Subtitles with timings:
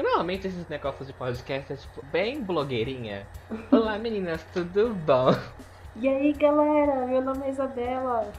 [0.00, 3.26] Porque normalmente esses negócios de podcast é tipo bem blogueirinha.
[3.70, 5.36] Olá meninas, tudo bom?
[5.94, 8.32] E aí galera, meu nome é Isabela.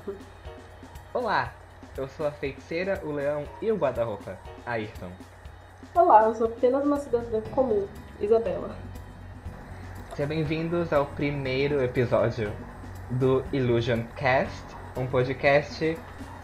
[1.14, 1.54] Olá,
[1.96, 5.12] eu sou a feiticeira, o leão e o guarda-roupa, Ayrton.
[5.94, 7.88] Olá, eu sou apenas uma cidadã comum,
[8.20, 8.76] Isabela.
[10.16, 12.52] Sejam bem-vindos ao primeiro episódio
[13.12, 14.66] do Illusion Cast,
[14.98, 15.96] um podcast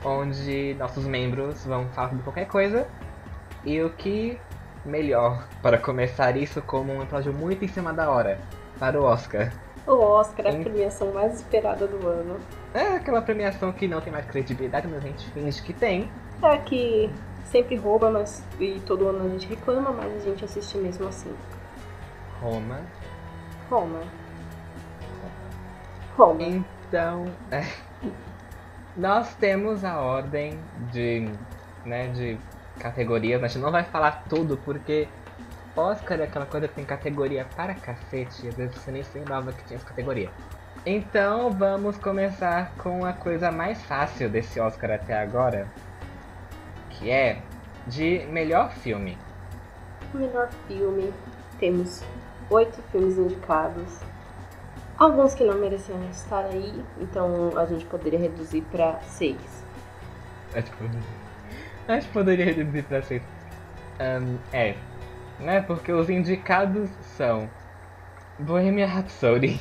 [0.05, 2.87] onde nossos membros vão falar de qualquer coisa
[3.65, 4.39] e o que
[4.87, 8.39] melhor para começar isso como um episódio muito em cima da hora
[8.79, 9.51] para o Oscar.
[9.85, 12.39] O Oscar é a premiação mais esperada do ano.
[12.73, 16.09] É aquela premiação que não tem mais credibilidade, mas a gente finge que tem.
[16.43, 17.09] É que
[17.45, 21.33] sempre rouba, mas e todo ano a gente reclama, mas a gente assiste mesmo assim.
[22.41, 22.81] Roma.
[23.69, 24.01] Roma.
[26.17, 26.43] Roma.
[26.87, 27.65] Então, é,
[28.95, 30.59] nós temos a ordem
[30.91, 31.29] de,
[31.85, 32.37] né, de
[32.77, 33.43] categorias.
[33.43, 35.07] A gente não vai falar tudo porque
[35.75, 38.45] Oscar é aquela coisa que tem categoria para cacete.
[38.45, 40.29] E às vezes você nem se lembrava que tinha essa categoria.
[40.85, 45.67] Então vamos começar com a coisa mais fácil desse Oscar até agora,
[46.91, 47.41] que é
[47.85, 49.17] de melhor filme.
[50.13, 51.13] Melhor filme.
[51.59, 52.03] Temos
[52.49, 53.99] oito filmes indicados.
[54.97, 59.63] Alguns que não mereciam estar aí, então a gente poderia reduzir para seis.
[60.53, 60.83] É tipo.
[61.87, 63.21] Acho que poderia reduzir pra seis.
[63.99, 64.75] Um, é.
[65.39, 65.61] Né?
[65.61, 67.49] Porque os indicados são
[68.39, 69.59] Bohemian Rhapsody,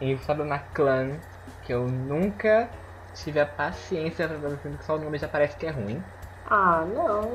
[0.00, 1.16] Infado na Clã,
[1.62, 2.68] que eu nunca
[3.14, 5.70] tive a paciência pra ver um filme que só o nome já parece que é
[5.70, 6.02] ruim.
[6.50, 7.30] Ah, não.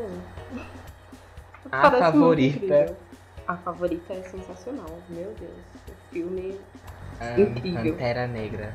[1.72, 2.98] A Parece favorita.
[3.48, 5.52] A favorita é sensacional, meu Deus.
[5.88, 6.60] O filme.
[7.22, 7.94] um, Incrível.
[7.94, 8.74] Pantera Negra.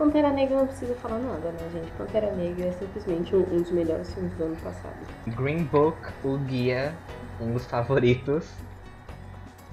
[0.00, 1.90] Pantera Negra não precisa falar nada, né, gente?
[1.92, 4.96] Pantera Negra é simplesmente um, um dos melhores filmes do ano passado.
[5.26, 6.96] Green Book, o guia,
[7.38, 8.50] um dos favoritos.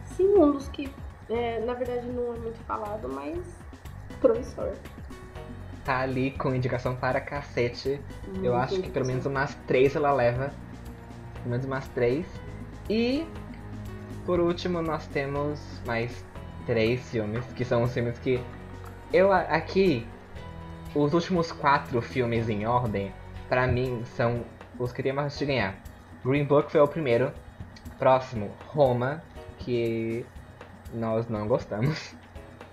[0.03, 0.93] Sim, um dos que,
[1.29, 3.39] é, na verdade, não é muito falado, mas
[4.19, 4.73] promissor.
[5.85, 8.01] Tá ali com indicação para cacete.
[8.25, 10.51] Eu Muito acho que pelo menos umas três ela leva.
[11.35, 12.25] Pelo menos umas três.
[12.89, 13.25] E
[14.25, 16.25] por último nós temos mais
[16.65, 18.43] três filmes, que são os filmes que
[19.13, 20.05] eu aqui
[20.97, 23.13] os últimos quatro filmes em ordem,
[23.47, 24.43] pra mim são
[24.79, 25.75] os que tem mais chance de ganhar.
[26.25, 27.31] Green Book foi o primeiro.
[27.99, 29.23] Próximo, Roma,
[29.59, 30.25] que
[30.93, 32.13] nós não gostamos.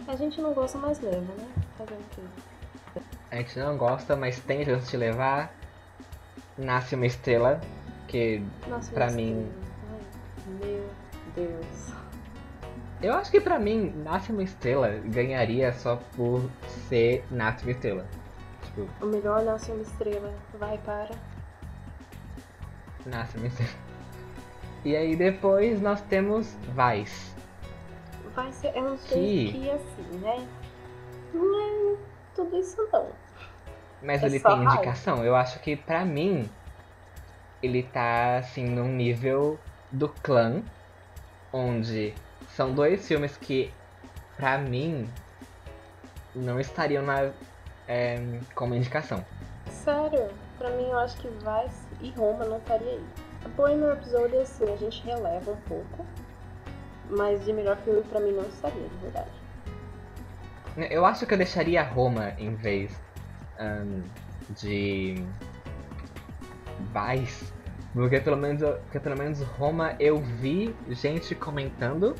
[0.06, 1.46] A gente não gosta, mas leva, né?
[1.78, 3.00] Fazer o quê?
[3.30, 5.52] A gente não gosta, mas tem chance de levar.
[6.58, 7.60] Nasce uma estrela,
[8.06, 9.50] que Nossa, Pra mim-
[9.90, 10.88] Ai, meu
[11.34, 11.92] Deus.
[13.04, 16.48] Eu acho que pra mim, Nasce uma Estrela ganharia só por
[16.88, 18.06] ser Nasce uma Estrela.
[18.62, 20.32] Tipo, O melhor nasce uma estrela.
[20.58, 21.10] Vai para.
[23.04, 23.72] Nasce uma Estrela.
[24.84, 27.34] E aí depois nós temos Vice.
[28.52, 28.72] Ser.
[28.74, 30.46] Eu não Que- que assim, né?
[31.32, 31.96] Não é
[32.34, 33.08] tudo isso não.
[34.02, 35.24] Mas É ele tem indicação.
[35.24, 36.48] Eu acho que pra mim,
[37.62, 39.58] ele tá assim num nível
[39.92, 40.62] do clã,
[41.52, 42.12] onde
[42.56, 43.72] são dois filmes que,
[44.36, 45.08] pra mim,
[46.34, 47.30] não estariam na,
[47.88, 48.18] é,
[48.54, 49.24] como indicação.
[49.70, 50.28] Sério,
[50.58, 53.04] pra mim eu acho que Vice e Roma não estaria aí.
[53.44, 56.06] A Bohemian Rhapsody, assim, a gente releva um pouco.
[57.10, 59.30] Mas de melhor filme pra mim não estaria, de verdade.
[60.90, 62.98] Eu acho que eu deixaria Roma em vez
[63.58, 64.02] ahn,
[64.50, 65.24] de
[66.92, 67.52] Vice.
[67.92, 72.14] Porque pelo menos, porque pelo menos Roma eu vi gente comentando.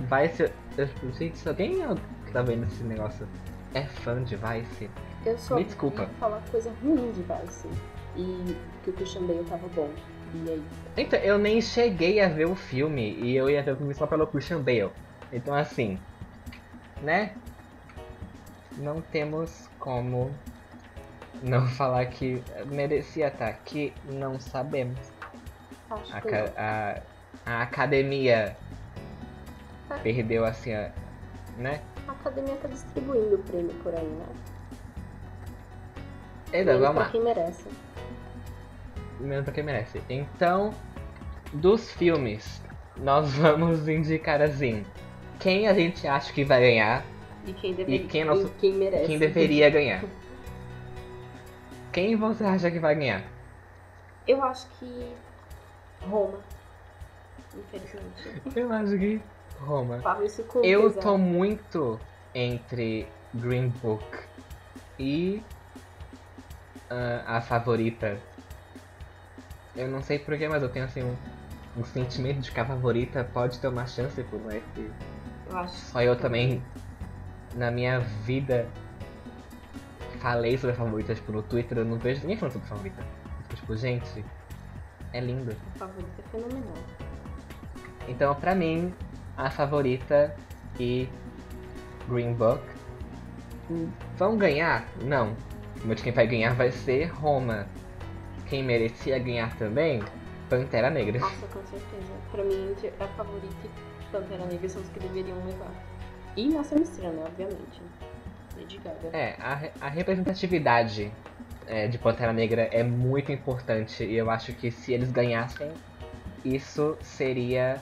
[0.00, 0.50] Vice.
[0.76, 1.76] eu- Gente, se alguém
[2.26, 3.26] que tá vendo esse negócio
[3.74, 4.90] é fã de Vice,
[5.24, 6.06] Eu só Me desculpa.
[6.20, 7.68] falar coisa ruim de Vice.
[8.16, 9.90] E que o Christian Bale tava bom.
[10.34, 10.62] E aí?
[10.96, 14.06] Então, eu nem cheguei a ver o filme e eu ia ver o filme só
[14.06, 14.90] pelo Christian Bale.
[15.32, 15.98] Então, assim,
[17.02, 17.34] né?
[18.76, 20.30] Não temos como
[21.42, 24.98] não falar que merecia estar aqui, não sabemos.
[25.90, 27.02] Acho A, que a,
[27.46, 28.56] a academia
[30.02, 30.90] perdeu, assim, a,
[31.58, 31.80] né?
[32.08, 34.26] A academia tá distribuindo o prêmio por aí, né?
[36.48, 37.10] Então, Prêmio vamos pra lá.
[37.10, 37.64] quem merece.
[39.20, 40.02] Menos pra quem merece.
[40.08, 40.72] Então,
[41.52, 42.62] dos filmes,
[42.96, 44.84] nós vamos indicar assim.
[45.40, 47.04] Quem a gente acha que vai ganhar
[47.46, 48.04] E quem deveria.
[48.04, 49.06] E quem é nosso- quem merece.
[49.06, 50.02] quem deveria ganhar.
[51.92, 53.22] Quem você acha que vai ganhar?
[54.26, 55.12] Eu acho que.
[56.02, 56.38] Roma.
[57.56, 58.42] Infelizmente.
[58.56, 59.22] Eu acho que
[59.64, 60.02] Roma.
[60.62, 61.98] Eu tô muito
[62.34, 64.04] entre Green Book
[64.98, 65.42] e
[66.90, 68.18] ah, a favorita.
[69.74, 71.16] Eu não sei porquê, mas eu tenho assim um,
[71.76, 74.90] um sentimento de que a favorita pode ter uma chance por mais que
[75.50, 75.74] Eu acho.
[75.74, 76.62] só eu também
[77.54, 78.68] na minha vida
[80.20, 83.04] falei sobre a favorita, tipo, no Twitter eu não vejo ninguém falando sobre a favorita.
[83.54, 84.24] Tipo, gente,
[85.12, 85.56] é lindo.
[85.74, 86.74] A favorita é fenomenal.
[88.08, 88.94] Então, pra mim,
[89.36, 90.34] a favorita
[90.78, 91.08] e
[92.08, 92.62] Green Book
[94.16, 94.86] vão ganhar?
[95.02, 95.34] Não.
[95.84, 97.66] Mas quem vai ganhar vai ser Roma.
[98.48, 100.02] Quem merecia ganhar também?
[100.48, 101.18] Pantera Negra.
[101.18, 102.12] Nossa, com certeza.
[102.30, 105.72] Pra mim, a favorita e Pantera Negra são os que deveriam levar.
[106.36, 107.24] E Nação Estrela, né?
[107.26, 107.82] Obviamente.
[108.56, 109.16] Lady Gaga.
[109.16, 111.10] É, a, a representatividade
[111.66, 115.70] é, de Pantera Negra é muito importante e eu acho que se eles ganhassem,
[116.44, 117.80] isso seria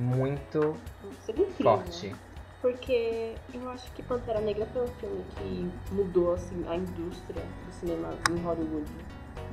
[0.00, 0.76] muito
[1.24, 2.08] Seria incrível, forte.
[2.08, 2.16] né?
[2.60, 7.72] Porque eu acho que Pantera Negra foi um filme que mudou assim, a indústria do
[7.72, 8.90] cinema em Hollywood.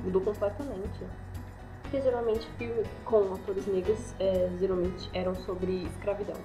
[0.04, 1.00] Mudou completamente.
[1.82, 6.36] Porque geralmente filmes com atores negros é, geralmente eram sobre escravidão.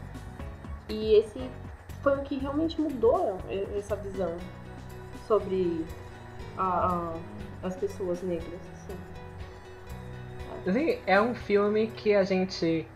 [0.88, 1.40] E esse
[2.02, 4.34] foi o que realmente mudou e- essa visão
[5.28, 5.86] sobre
[6.58, 8.60] a- a- as pessoas negras.
[10.66, 12.88] Assim, é um filme que a gente,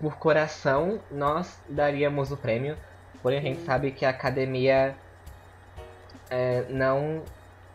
[0.00, 2.76] por coração, nós daríamos o prêmio.
[3.22, 4.94] Porém, a gente sabe que a academia
[6.30, 7.22] é, não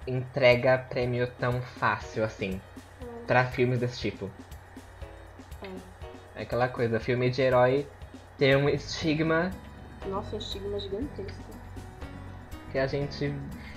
[0.07, 2.59] entrega prêmio tão fácil assim
[3.27, 4.29] pra filmes desse tipo.
[6.35, 7.87] É aquela coisa, filme de herói
[8.37, 9.51] tem um estigma
[10.07, 11.43] Nossa, um estigma gigantesco.
[12.71, 13.31] que a gente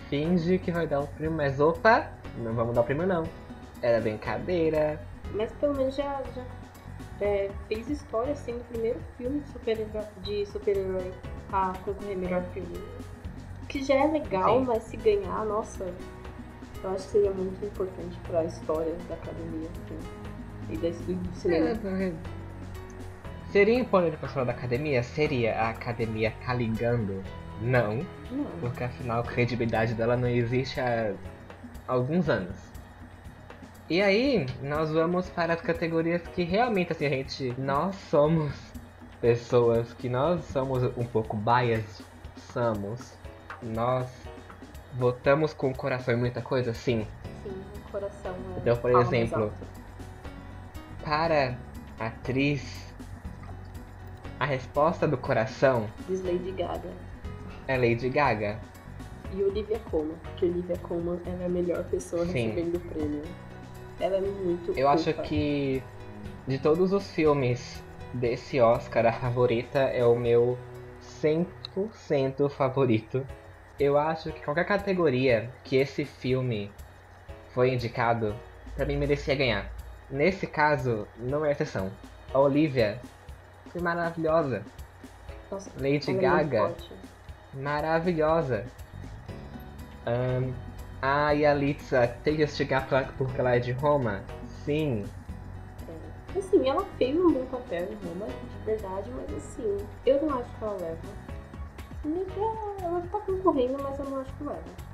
[0.09, 3.25] finge que vai dar o prêmio, mas opa, não vamos dar o prêmio não.
[3.83, 4.99] Era brincadeira.
[5.33, 6.43] Mas pelo menos já, já
[7.21, 11.13] é, fez história sendo o primeiro filme de super-herói de super-herói
[11.53, 12.79] a concorrer melhor filme.
[13.69, 14.65] Que já é legal, Sim.
[14.67, 15.85] mas se ganhar, nossa,
[16.83, 19.99] eu acho que seria muito importante pra história da academia assim,
[20.71, 22.03] e da, do cinema.
[22.03, 22.13] É,
[23.51, 25.03] Seria importante pra história da academia?
[25.03, 27.23] Seria a academia caligando?
[27.63, 27.99] Não,
[28.31, 28.45] Não.
[28.61, 31.15] porque afinal a credibilidade dela não existe há
[31.87, 32.57] alguns anos.
[33.89, 37.55] E aí, nós vamos para as categorias que realmente assim, a gente.
[37.59, 38.53] Nós somos
[39.21, 42.03] pessoas que nós somos um pouco biased.
[42.53, 43.13] Somos.
[43.63, 44.07] Nós
[44.95, 47.07] votamos com o coração em muita coisa, sim.
[47.43, 48.61] Sim, o coração é.
[48.61, 49.53] Então, por exemplo.
[51.05, 51.59] Para
[52.01, 52.95] atriz,
[54.41, 56.91] a resposta do coração Diz Lady Gaga.
[57.69, 58.59] é Lady Gaga.
[59.35, 62.49] E Olivia Colman, porque Olivia Colman ela é a melhor pessoa Sim.
[62.49, 63.23] recebendo o prêmio.
[64.01, 64.73] Ela é muito.
[64.77, 65.23] Eu acho fofa.
[65.23, 65.83] que
[66.47, 67.83] de todos os filmes
[68.13, 70.59] desse Oscar, a favorita é o meu
[71.23, 73.27] 100% favorito.
[73.79, 76.71] Eu acho que qualquer categoria que esse filme
[77.53, 78.35] foi indicado,
[78.77, 79.71] pra mim merecia ganhar.
[80.11, 81.91] Nesse caso, não é exceção.
[82.33, 83.01] A Olivia
[83.71, 84.63] foi maravilhosa.
[85.51, 86.93] Nossa, Lady é Gaga muito forte.
[91.05, 91.99] Maravilhosa.
[91.99, 94.23] Ahn, a tem que estigar pra- porque ela é de Roma?
[94.65, 95.05] Sim.
[95.89, 96.39] É.
[96.39, 100.51] Assim, ela fez um bom papel em Roma, de verdade, mas assim, eu não acho
[100.59, 100.99] que ela leva.
[102.37, 104.85] Ela- Ela tá concorrendo, mas eu não acho que leva.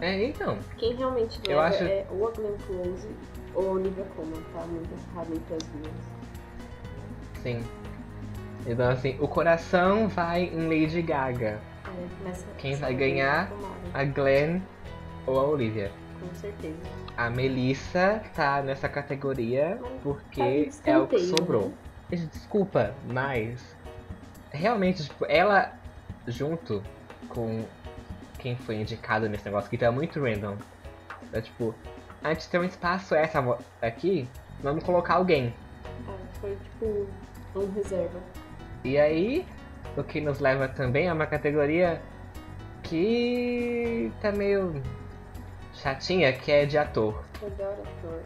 [0.00, 0.58] É, então.
[0.78, 3.08] Quem realmente Eu leva acho- é ou a Glenn Close
[3.54, 5.94] ou a Olivia Colman, tá muito errado entre as duas.
[7.42, 7.62] Sim.
[8.66, 11.60] Então, assim, o coração vai em Lady Gaga.
[12.24, 13.50] Nessa- Quem vai ganhar?
[13.94, 14.60] A Glenn
[15.26, 15.90] ou a Olivia.
[16.20, 16.76] Com certeza.
[17.16, 21.68] A Melissa tá nessa categoria tá porque de é o que sobrou.
[22.10, 22.16] né?
[22.30, 23.74] Desculpa, mas
[24.50, 25.72] realmente, tipo, ela
[26.26, 26.82] junto
[27.28, 27.64] com
[28.38, 30.56] quem foi indicado nesse negócio que tá muito random.
[31.32, 31.74] É tipo,
[32.22, 33.42] a gente tem um espaço essa
[33.80, 34.28] aqui,
[34.62, 35.54] vamos colocar alguém.
[36.08, 37.06] É, foi tipo
[37.56, 38.20] um reserva.
[38.84, 39.46] E aí,
[39.96, 42.00] o que nos leva também a uma categoria
[42.82, 44.82] que tá meio
[45.74, 47.24] chatinha, que é de ator.
[47.42, 48.22] Melhor ator.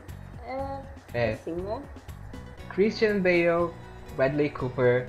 [0.46, 0.80] É,
[1.14, 1.80] É, assim, né?
[2.70, 3.72] Christian Bale,
[4.16, 5.06] Bradley Cooper,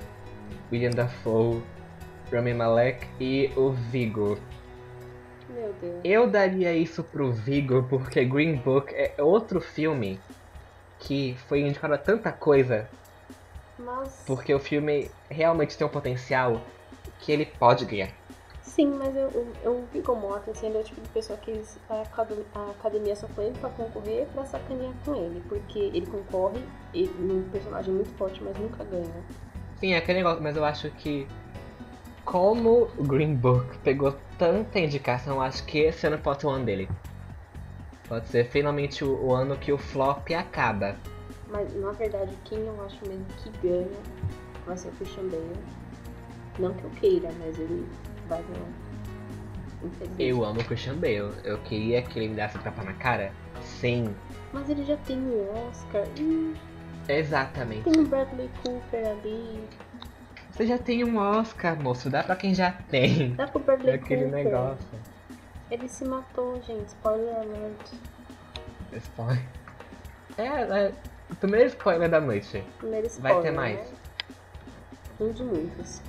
[0.70, 1.62] William Dafoe,
[2.32, 4.38] Rami Malek e o Vigo.
[5.48, 6.00] Meu Deus.
[6.04, 10.20] Eu daria isso pro Vigo porque Green Book é outro filme
[10.98, 12.88] que foi indicado a tanta coisa,
[13.78, 14.22] Mas.
[14.26, 16.60] porque o filme realmente tem um potencial
[17.18, 18.10] que ele pode ganhar.
[18.62, 21.50] Sim, mas eu, eu, eu vi como Mortensen ele é o tipo de pessoa que
[21.50, 22.02] eles- a,
[22.58, 25.42] a academia só põe ele pra concorrer pra sacanear com ele.
[25.48, 26.60] Porque ele concorre
[26.92, 29.24] ele, num personagem muito forte, mas nunca ganha.
[29.78, 31.26] Sim, é aquele negócio, mas eu acho que
[32.24, 36.50] como o Green Book pegou tanta indicação, eu acho que esse ano pode ser o
[36.50, 36.88] ano dele.
[38.08, 40.96] Pode ser finalmente o, o ano que o flop acaba.
[41.48, 43.88] Mas na verdade quem eu acho mesmo que ganha
[44.66, 45.56] vai ser o Christian Bale.
[46.58, 47.86] Não que eu queira, mas ele
[48.28, 48.86] vai ganhar.
[50.18, 51.32] Eu amo o Christian Bale.
[51.44, 53.30] Eu queria que ele me desse tapa na cara.
[53.62, 54.14] Sim,
[54.52, 56.04] Mas ele já tem um Oscar.
[56.20, 56.54] Hum,
[57.08, 57.82] exatamente.
[57.90, 59.64] tem um Bradley Cooper ali.
[60.50, 62.08] Você já tem um Oscar, moço.
[62.08, 63.34] Dá pra quem já tem.
[63.34, 64.44] Dá pro É Bradley aquele Cooper.
[64.44, 64.86] negócio.
[65.70, 66.86] Ele se matou, gente.
[66.88, 67.92] Spoiler alert.
[68.96, 69.42] Spoiler.
[70.38, 70.94] É, é o
[71.34, 72.62] primeiro spoiler da noite.
[72.78, 73.42] Primeiro Vai spoiler.
[73.42, 73.76] ter mais.
[73.78, 73.96] né?
[75.20, 76.02] Um de muitos.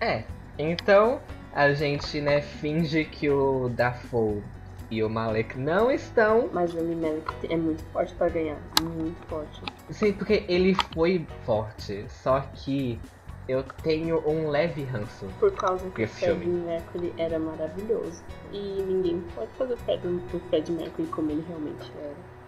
[0.00, 0.24] É,
[0.58, 1.20] então
[1.52, 4.42] a gente, né, finge que o Dafoe
[4.90, 6.48] e o Malek não estão.
[6.52, 8.58] Mas o Malek é muito forte pra ganhar.
[8.82, 9.62] Muito forte.
[9.90, 12.04] Sim, porque ele foi forte.
[12.08, 13.00] Só que
[13.48, 15.26] eu tenho um leve ranço.
[15.38, 16.46] Por causa que o Fred.
[16.46, 18.22] Mercury era maravilhoso.
[18.52, 22.39] E ninguém pode fazer o Fred, o Fred Mercury como ele realmente era.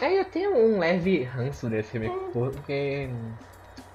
[0.00, 3.10] É, eu tenho um leve ranço desse filme, porque.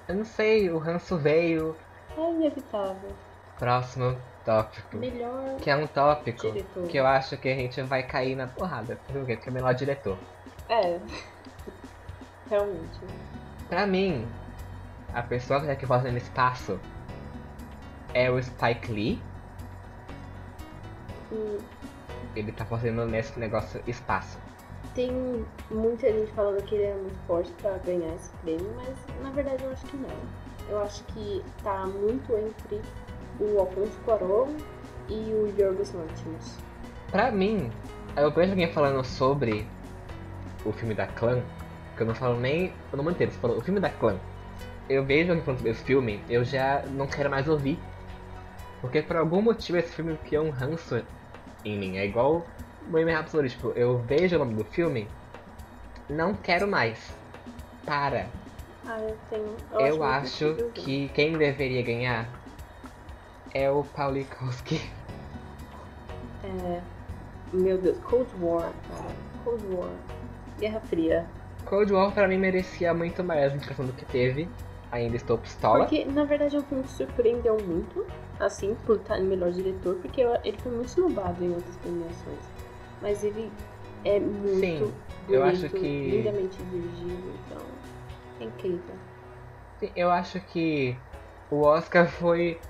[0.08, 1.76] Eu não sei, o ranço veio.
[2.16, 3.10] É inevitável.
[3.58, 4.98] Próximo tópico.
[4.98, 6.86] Melhor Que é um tópico diretor.
[6.88, 8.98] que eu acho que a gente vai cair na porrada.
[9.08, 9.34] Por quê?
[9.34, 10.16] Porque é o melhor diretor.
[10.68, 11.00] É.
[12.48, 13.00] Realmente.
[13.68, 14.24] Pra mim,
[15.12, 16.78] a pessoa que tá aqui fazendo espaço
[18.14, 19.22] é o Spike Lee.
[21.32, 21.58] Hum,
[22.36, 24.38] Ele tá fazendo nesse negócio espaço.
[24.96, 25.12] Tem
[25.70, 29.62] muita gente falando que ele é muito forte pra ganhar esse prêmio, mas na verdade
[29.62, 30.08] eu acho que não.
[30.70, 32.80] Eu acho que tá muito entre
[33.38, 34.48] o Alfonso Cuarón
[35.10, 36.56] e o Yorgos Lanthimos.
[37.10, 37.70] Pra mim,
[38.16, 39.68] eu vejo alguém falando sobre
[40.64, 41.42] o filme da Clã,
[41.94, 44.18] que eu não falo nem o nome você falou o filme da Clã.
[44.88, 47.78] Eu vejo alguém falando sobre esse filme, eu já não quero mais ouvir.
[48.80, 51.04] Porque por algum motivo esse filme criou um ranço
[51.66, 51.98] em mim.
[51.98, 52.46] É igual
[52.86, 55.08] Bohemian Rhapsody, tipo, eu vejo o nome do filme,
[56.08, 57.12] não quero mais.
[57.84, 58.26] Para.
[58.84, 59.56] Ah, eu tenho.
[59.72, 60.70] Eu, muito acho difícil.
[60.74, 62.28] que quem deveria ganhar
[63.52, 64.80] é o Paulikowski.
[66.44, 66.80] É.
[67.52, 69.14] Meu Deus, Cold War, cara.
[69.44, 69.90] Cold War.
[70.58, 71.26] Guerra Fria.
[71.64, 74.48] Cold War pra mim merecia muito mais a indicação do que teve.
[74.90, 75.80] Ainda estou pistola.
[75.80, 78.06] Porque, na verdade, é um filme que surpreendeu muito,
[78.38, 82.55] assim, por estar no melhor diretor, porque eu- ele foi muito snobado em outras premiações.
[83.00, 83.52] Mas ele
[84.04, 84.94] é muito Sim, bonito,
[85.28, 87.62] eu acho que- lindamente dirigido, então
[88.40, 88.94] é incrível.
[89.78, 90.96] Sim, Eu acho que
[91.50, 92.60] o Oscar foi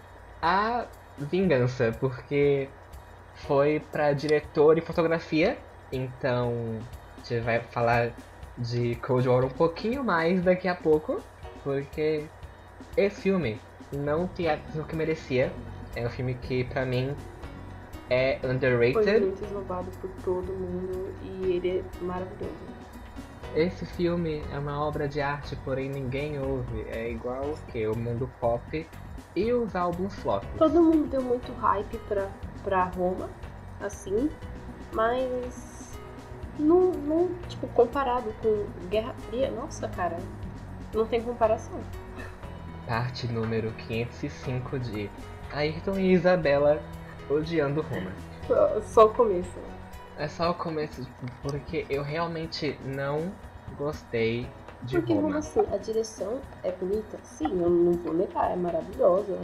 [0.42, 2.68] a vingança, porque
[3.34, 5.56] foi pra diretor e fotografia.
[5.92, 6.82] Então
[7.16, 8.12] a gente vai falar
[8.58, 11.22] de Cold War um pouquinho mais daqui a pouco,
[11.62, 12.28] porque
[12.96, 13.60] esse filme
[13.92, 15.52] não tem atenção que merecia.
[15.94, 17.14] É um filme que pra mim
[18.10, 19.20] é Foi underrated.
[19.20, 22.76] muito esnobado por todo mundo e ele é maravilhoso.
[23.54, 26.86] Esse filme é uma obra de arte, porém ninguém ouve.
[26.90, 27.86] É igual o que?
[27.86, 28.86] O mundo pop
[29.34, 30.44] e os álbuns flop.
[30.58, 32.28] Todo mundo deu muito hype pra,
[32.62, 33.28] pra Roma,
[33.80, 34.30] assim,
[34.92, 35.98] mas
[36.58, 40.18] não, não, tipo, comparado com Guerra Fria, nossa, cara,
[40.92, 41.80] não tem comparação.
[42.86, 45.10] Parte número 505 de
[45.52, 46.80] Ayrton e Isabela
[47.28, 48.10] odiando Roma.
[48.46, 49.58] Só, só o começo.
[50.18, 53.32] É só o começo, tipo, porque eu realmente não
[53.76, 54.48] gostei
[54.82, 55.38] de Porque, Roma.
[55.38, 57.18] assim, a direção é bonita?
[57.22, 59.38] Sim, eu não vou negar, é maravilhosa.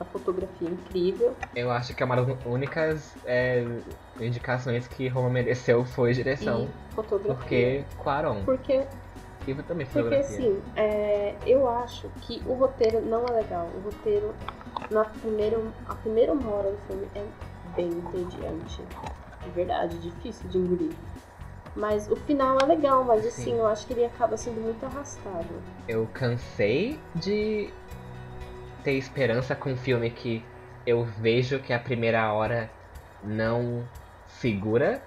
[0.00, 1.34] A, fotografia é incrível.
[1.54, 3.64] Eu acho que é uma das únicas é,
[4.20, 6.68] indicações que Roma mereceu foi direção.
[6.90, 7.34] E fotografia.
[7.34, 8.44] Porque Quaron.
[8.44, 8.84] Porque,
[9.46, 13.68] E também porque assim, é, eu acho que o roteiro não é legal.
[13.76, 14.34] O roteiro,
[14.90, 17.24] na primeira, a primeira uma hora do filme é
[17.76, 18.82] bem entediante.
[19.42, 20.92] De verdade, difícil de engolir.
[21.76, 23.58] Mas o final é legal, mas assim, Sim.
[23.58, 25.46] eu acho que ele acaba sendo muito arrastado.
[25.88, 27.68] eu cansei de
[28.84, 30.44] ter esperança com um filme que
[30.86, 32.70] eu vejo que a primeira hora
[33.22, 33.82] não
[34.28, 35.02] segura.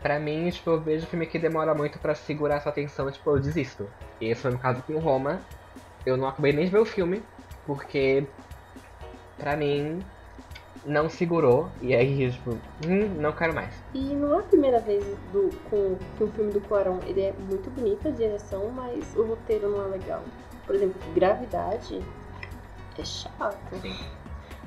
[0.00, 3.38] Pra mim, tipo, eu vejo filme que demora muito pra segurar sua atenção, tipo, eu
[3.38, 3.86] desisto.
[4.20, 5.40] E esse foi o caso com Roma.
[6.04, 7.22] Eu não acabei nem de ver o filme,
[7.66, 8.26] porque
[9.36, 10.00] pra mim
[10.84, 11.68] não segurou.
[11.80, 12.52] E aí, tipo,
[12.86, 13.74] hum, não quero mais.
[13.94, 17.32] E não é a primeira vez do, com, que um filme do Cuarón ele é
[17.48, 20.22] muito bonito a direção, mas o roteiro não é legal.
[20.66, 22.00] Por exemplo, Gravidade
[22.98, 23.76] é chato.
[23.80, 23.96] Sim.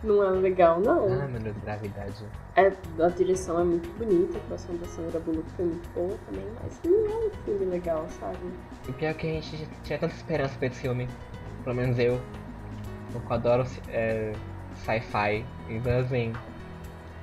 [0.03, 1.05] Não é legal, não.
[1.05, 2.25] Ah, meu Deus, gravidade.
[2.57, 6.45] É, a direção é muito bonita, a atuação da Sandra Bullock foi muito boa também,
[6.61, 8.37] mas não é um filme legal, sabe?
[8.89, 11.07] E pior que a gente tinha tanta esperança pra esse filme.
[11.63, 12.19] Pelo menos eu.
[13.13, 14.33] Eu adoro é,
[14.75, 15.45] sci-fi.
[15.69, 16.33] Então assim,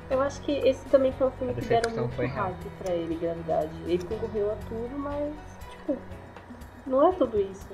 [0.08, 2.46] Eu acho que esse também foi um filme que deram muito foi real.
[2.46, 3.70] hype pra ele, Gravidade.
[3.86, 5.34] Ele concorreu a tudo, mas,
[5.70, 5.96] tipo,
[6.86, 7.68] não é tudo isso.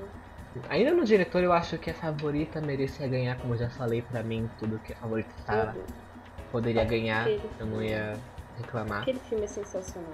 [0.69, 4.23] Ainda no diretor, eu acho que a favorita merecia ganhar, como eu já falei pra
[4.23, 5.75] mim, tudo que a favorita tá,
[6.51, 7.27] poderia ganhar,
[7.59, 8.17] eu não ia
[8.57, 9.01] reclamar.
[9.01, 10.09] Aquele filme é sensacional.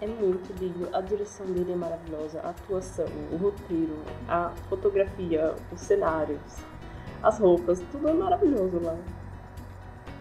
[0.00, 3.96] É muito lindo, a direção dele é maravilhosa, a atuação, o roteiro,
[4.28, 6.38] a fotografia, os cenários,
[7.26, 8.96] as roupas, tudo é maravilhoso lá.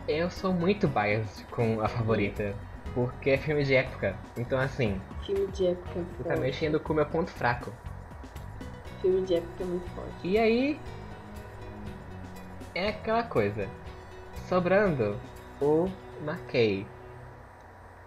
[0.08, 2.56] Eu sou muito biased com a favorita,
[2.94, 4.16] porque é filme de época.
[4.38, 6.40] Então, assim, Filme de época é você tá forte.
[6.40, 7.72] mexendo com o meu ponto fraco.
[9.02, 10.12] Filme de época é muito forte.
[10.24, 10.80] E aí,
[12.74, 13.68] é aquela coisa.
[14.48, 15.20] Sobrando
[15.62, 15.88] o
[16.22, 16.86] McKay.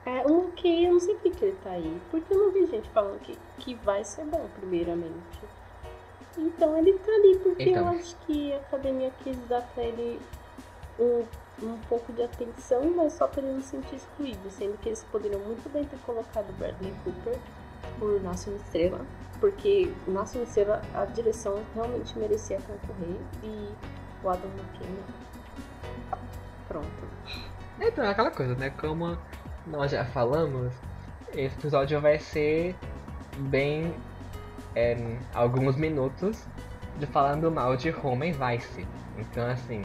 [0.06, 2.66] É, um que eu não sei por que ele tá aí, porque eu não vi
[2.66, 5.37] gente falando que, que vai ser bom, primeiramente.
[6.38, 7.82] Então ele tá ali porque Então.
[7.82, 10.20] eu acho que a academia quis dar pra ele
[10.98, 11.24] um,
[11.62, 15.02] um pouco de atenção, mas só pra ele não se sentir excluído, sendo que eles
[15.10, 17.36] poderiam muito bem ter colocado Bradley Cooper
[17.98, 19.00] por Nasce uma Estrela,
[19.40, 23.68] porque Nasce uma Estrela a direção realmente merecia concorrer e
[24.22, 26.18] o Adam McKay não.
[26.68, 27.08] Pronto.
[27.80, 28.70] Então, é aquela coisa, né?
[28.70, 29.16] Como
[29.66, 30.72] nós já falamos,
[31.32, 32.74] esse episódio vai ser
[33.38, 33.94] bem.
[34.74, 34.96] É,
[35.34, 36.44] alguns minutos
[36.98, 38.86] de falando mal de Roma e Vice.
[39.16, 39.82] Então, assim,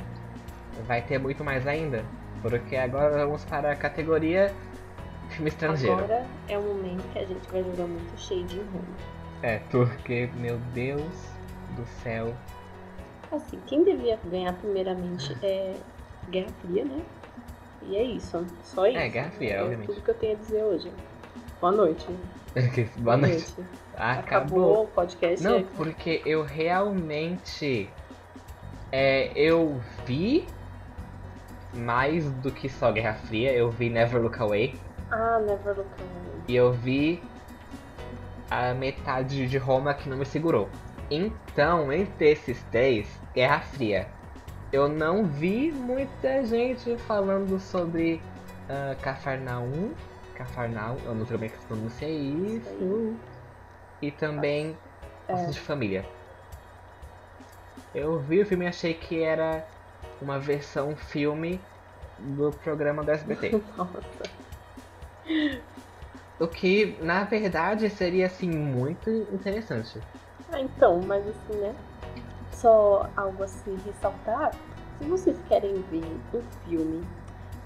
[0.87, 2.03] vai ter muito mais ainda.
[2.41, 4.53] Porque agora vamos para a categoria
[5.33, 5.95] filme estrangeiro.
[5.95, 9.13] Agora é o momento que a gente vai jogar muito Shade em Roma.
[9.41, 11.33] É, porque, meu Deus
[11.75, 12.33] do céu.
[13.31, 15.75] Assim, quem devia ganhar primeiramente é
[16.29, 17.01] Guerra Fria, né?
[17.81, 18.97] E é isso, só isso.
[18.97, 19.87] É, Guerra Fria, é obviamente.
[19.87, 20.91] tudo que eu tenho a dizer hoje.
[21.63, 22.05] Boa noite.
[23.00, 23.55] Boa noite.
[23.96, 24.84] Acabou.
[24.84, 25.41] o podcast.
[25.41, 27.89] Não, é- porque eu realmente.
[28.91, 30.46] É, eu vi
[31.74, 33.53] mais do que só Guerra Fria.
[33.53, 34.75] Eu vi Never Look Away.
[35.10, 36.41] Ah, Never Look Away.
[36.50, 37.24] E eu vi
[38.51, 40.67] a metade de Roma que não me segurou.
[41.10, 44.10] Então, entre esses três, Guerra Fria.
[44.70, 48.22] Eu não vi muita gente falando sobre
[48.68, 49.94] ah, Cafarnaum.
[50.35, 53.15] Cafarnaum, eu não sei como é que se pronuncia isso.
[54.01, 54.77] E também
[55.27, 55.33] É.
[55.33, 56.05] Laços de Família.
[57.93, 59.65] Eu vi o filme e achei que era
[60.22, 61.59] uma versão filme
[62.19, 63.61] do programa do SBT.
[63.77, 64.01] Nossa.
[66.39, 70.00] o que, na verdade, seria assim muito interessante.
[70.51, 71.75] Ah, então, mas assim, né?
[72.51, 74.53] Só algo assim, ressaltar.
[75.00, 77.03] Se vocês querem ver um filme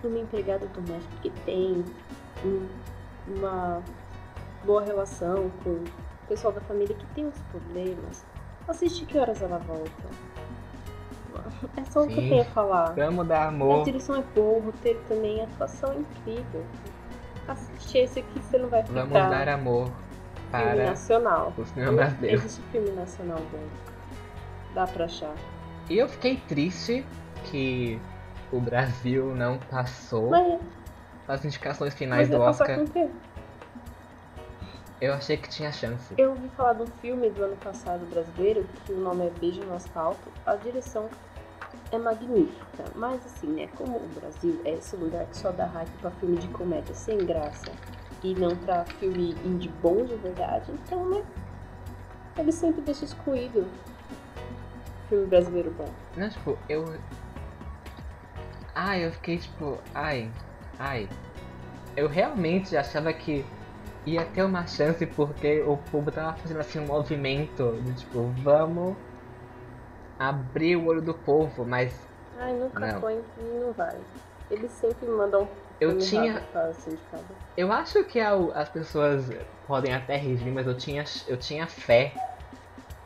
[0.01, 1.83] de uma empregada doméstica que tem um-
[3.27, 3.81] uma
[4.65, 5.83] boa relação com o
[6.27, 8.25] pessoal da família que tem uns problemas,
[8.67, 9.91] assiste que horas ela volta.
[11.77, 12.29] É só o que eu Sim.
[12.29, 12.93] tenho a falar.
[12.93, 13.85] Vamos dar A amor.
[13.85, 16.65] direção é boa, o roteiro também, a atuação é incrível.
[17.47, 19.95] Assiste esse aqui, você não vai ficar Vamos dar amor filme
[20.51, 21.53] para nacional.
[21.57, 22.35] o cinema brasileiro.
[22.37, 23.63] Existe filme nacional bom.
[24.73, 25.33] Dá pra achar.
[25.89, 27.05] E eu fiquei triste
[27.45, 27.99] que
[28.51, 30.59] o Brasil não passou Mas,
[31.27, 32.79] as indicações finais do Oscar.
[34.99, 36.15] Eu achei que tinha chance.
[36.17, 39.61] Eu ouvi falar de um filme do ano passado brasileiro, que o nome é Beijo
[39.63, 40.31] no Asfalto.
[40.43, 41.07] A direção
[41.91, 43.69] é magnífica, mas assim, né?
[43.75, 47.17] Como o Brasil é esse lugar que só dá hype pra filme de comédia sem
[47.19, 47.71] graça
[48.23, 51.23] e não pra filme indie bom de verdade, então, né?
[52.35, 53.67] Ele sempre deixa excluído
[55.09, 55.89] filme brasileiro bom.
[56.15, 56.99] Não, tipo, eu.
[58.73, 60.31] Ai, eu fiquei tipo, ai,
[60.79, 61.09] ai.
[61.95, 63.43] Eu realmente achava que
[64.05, 68.95] ia ter uma chance porque o público tava fazendo assim um movimento de tipo, vamos
[70.17, 72.07] abrir o olho do povo, mas
[72.39, 73.01] Ai, nunca Não.
[73.01, 73.97] foi e não vai.
[74.49, 76.43] Eles sempre mandam eu tinha.
[77.55, 79.29] Eu acho que as pessoas
[79.65, 82.13] podem até rir mas eu tinha, eu tinha fé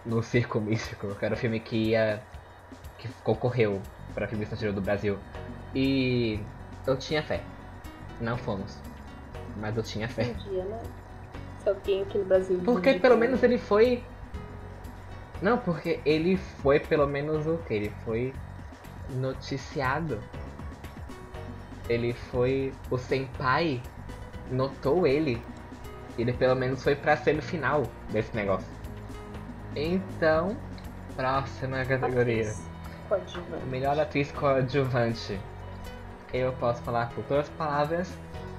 [0.06, 2.24] no Circo Místico, que era o filme que ia.
[2.98, 3.82] que concorreu
[4.14, 5.18] para filme estrangeiro do Brasil.
[5.74, 6.44] E
[6.86, 7.42] eu tinha fé.
[8.22, 8.78] Não fomos.
[9.58, 10.24] Mas eu tinha fé.
[10.24, 10.80] Um dia, né?
[11.60, 12.62] Se alguém aqui no Brasil.
[12.64, 14.04] Porque pelo menos ele foi.
[15.42, 17.74] Não, porque ele foi pelo menos o que?
[17.74, 18.34] Ele foi
[19.16, 20.20] noticiado.
[21.90, 22.74] Ele foi.
[22.90, 23.82] O Senpai
[24.52, 25.42] notou ele.
[26.18, 28.68] Ele pelo menos foi pra semifinal desse negócio.
[29.76, 30.56] Então,
[31.16, 32.42] próxima categoria.
[32.44, 32.62] atriz
[33.08, 33.66] coadjuvante.
[33.66, 35.40] Melhor atriz coadjuvante.
[36.34, 38.14] Eu posso falar por todas as palavras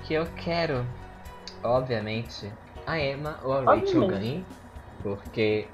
[0.05, 0.85] que eu quero.
[1.65, 2.53] Obviamente,
[2.87, 4.11] a Emma ou a Rachel Obviamente.
[4.11, 4.47] ganhe.
[5.03, 5.69] Porque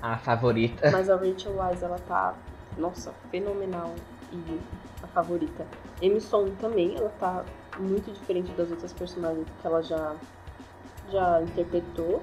[0.00, 0.90] a favorita.
[0.90, 2.34] Mas a Rachel Wise, ela tá,
[2.78, 3.94] nossa, fenomenal
[4.32, 4.60] e
[5.02, 5.66] a favorita.
[6.20, 7.44] Stone também, ela tá
[7.78, 10.14] muito diferente das outras personagens que ela já,
[11.10, 12.22] já interpretou.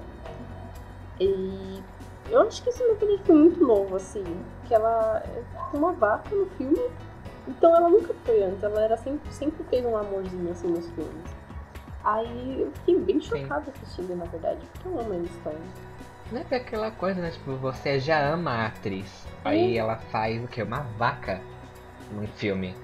[1.20, 1.82] E
[2.28, 4.24] eu acho que esse independente foi muito novo, assim.
[4.66, 6.78] Que ela é uma vaca no filme.
[7.46, 11.42] Então ela nunca foi antes, ela era sempre, sempre fez um amorzinho assim nos filmes.
[12.04, 15.92] Aí eu fiquei bem chocada assistindo, na verdade, porque eu amo a Stone.
[16.30, 17.30] Não é que é aquela coisa, né?
[17.30, 19.26] Tipo, você já ama a atriz.
[19.44, 20.62] Aí ela faz o quê?
[20.62, 21.40] Uma vaca
[22.10, 22.74] num filme.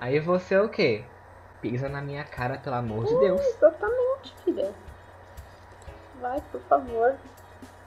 [0.00, 1.04] Aí você o quê?
[1.60, 3.40] Pisa na minha cara, pelo amor de Deus.
[3.40, 4.72] Exatamente, filha.
[6.20, 7.14] Vai, por favor,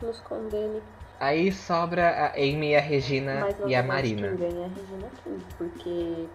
[0.01, 0.81] nos condene.
[1.23, 4.27] Aí sobra a Amy, a Regina e a Marina.
[4.27, 6.27] quem ganha é a Regina King, porque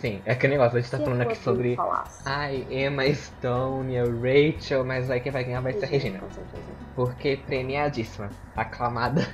[0.00, 1.76] Sim, é aquele negócio, a gente tá se falando aqui sobre.
[1.76, 6.18] falasse, Ai, Emma Stone, a Rachel, mas aí quem vai ganhar vai ser a Regina.
[6.18, 6.64] Com certeza.
[6.96, 9.32] Porque premiadíssima, aclamada.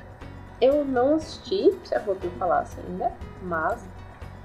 [0.60, 3.82] Eu não assisti, se a Rodrigo falasse ainda, mas,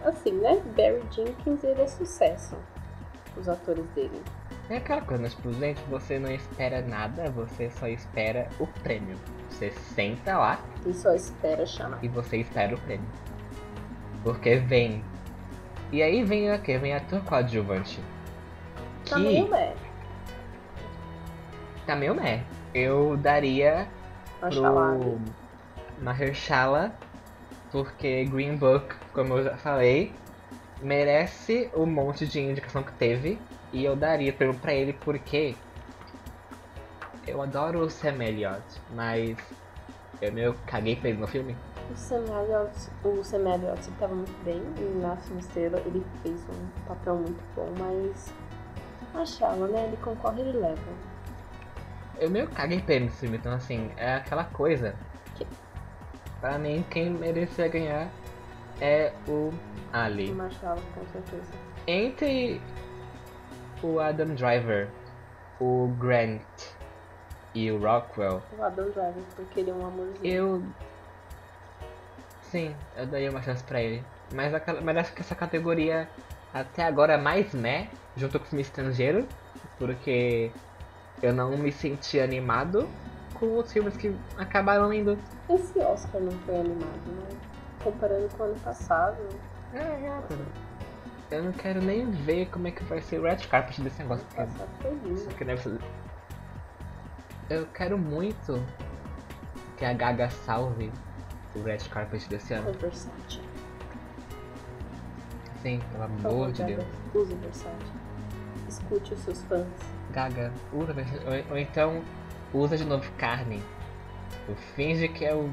[0.06, 0.62] assim, né?
[0.78, 2.56] Barry Jenkins, ele é sucesso.
[3.36, 4.22] Os atores dele.
[4.70, 9.18] É aquela coisa, mas por gente, você não espera nada, você só espera o prêmio.
[9.50, 11.98] Você senta lá E só espera chamar.
[12.04, 13.08] e você espera o prêmio.
[14.24, 15.04] Porque vem.
[15.92, 16.78] E aí vem a que?
[16.78, 18.00] Vem ator coadjuvante.
[19.06, 19.76] Que Também é.
[21.88, 22.44] tá meio meh.
[22.76, 23.88] Eu daria
[24.40, 24.96] Machalá.
[25.00, 25.20] pro
[26.00, 26.94] Mahershala,
[27.72, 30.14] porque Green Book, como eu já falei,
[30.80, 33.40] merece o monte de indicação que teve.
[33.72, 35.56] E eu daria pra ele porque
[37.28, 39.38] eu adoro o Sam Elliott, mas
[40.22, 41.56] eu meio caguei pra ele no filme.
[41.92, 46.42] O Sam Elliott, o Sam Elliott ele tava muito bem em uma Estrela, ele fez
[46.50, 48.34] um papel muito bom, mas
[49.14, 49.86] Machala, né?
[49.88, 50.82] Ele concorre ele leva.
[52.20, 54.96] Eu meio caguei pra ele no filme, então assim, é aquela coisa.
[55.36, 55.48] Que?
[56.40, 58.10] Pra mim, quem merecia ganhar
[58.80, 59.52] é o
[59.92, 60.32] Ali.
[60.32, 61.52] O Machala, com certeza.
[61.88, 62.62] Entre
[63.84, 64.88] o Adam Driver,
[65.60, 66.42] o Grant
[67.54, 70.20] e o Rockwell, O Adam Driver, porque ele é um amorzinho.
[70.24, 70.64] eu.
[72.44, 74.04] Sim, eu daria uma chance pra ele.
[74.34, 76.08] Mas, aquela, mas acho que essa categoria
[76.54, 77.88] até agora é mais meh,
[78.18, 79.28] junto com o filme estrangeiro,
[79.78, 80.52] porque
[81.22, 82.88] eu não me senti animado
[83.36, 85.18] com os filmes que acabaram indo.
[85.50, 87.38] Esse Oscar não foi animado, né?
[87.84, 89.18] Comparando com o ano passado.
[89.74, 90.22] É, é,
[91.32, 94.26] eu não quero nem ver como é que vai ser o red carpet desse negócio.
[94.82, 95.80] Porque isso aqui deve ser...
[97.50, 98.64] Eu quero muito
[99.78, 100.92] que a Gaga salve
[101.56, 102.72] o red carpet desse ano.
[102.74, 103.42] Versace.
[105.62, 106.86] Sim, pelo amor de Deus.
[107.14, 107.94] Use Versace.
[108.68, 109.68] Escute os seus fãs.
[110.12, 112.04] Gaga, usa, ou, ou então
[112.54, 113.62] usa de novo carne.
[114.76, 115.50] Finge que é o.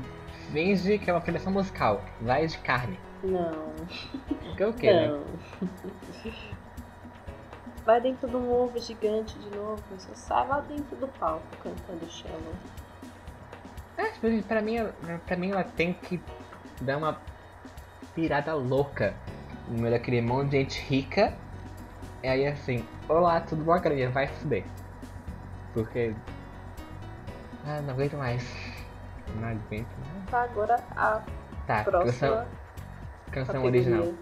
[0.53, 2.03] Finge que é uma afiliação musical.
[2.21, 2.99] Vai de carne.
[3.23, 3.75] Não.
[4.57, 5.09] Que é o quê, né?
[5.09, 5.25] Não.
[7.85, 12.11] Vai dentro de um ovo gigante de novo, você sai lá dentro do palco cantando
[12.11, 12.55] Shallow.
[13.97, 14.79] É, tipo, pra mim,
[15.25, 16.21] pra mim ela tem que
[16.81, 17.21] dar uma
[18.13, 19.15] pirada louca
[19.69, 21.33] no meio daquele monte de gente rica.
[22.25, 24.11] E aí assim, olá, tudo bom, academia?
[24.11, 24.65] Vai fuder.
[25.73, 26.13] Porque.
[27.65, 28.66] Ah, não aguento mais.
[29.35, 30.31] Não aguento mais.
[30.31, 31.23] Tá, agora a
[31.67, 32.47] Tá, canção, próxima
[33.33, 33.81] canção categoria.
[33.83, 34.15] original.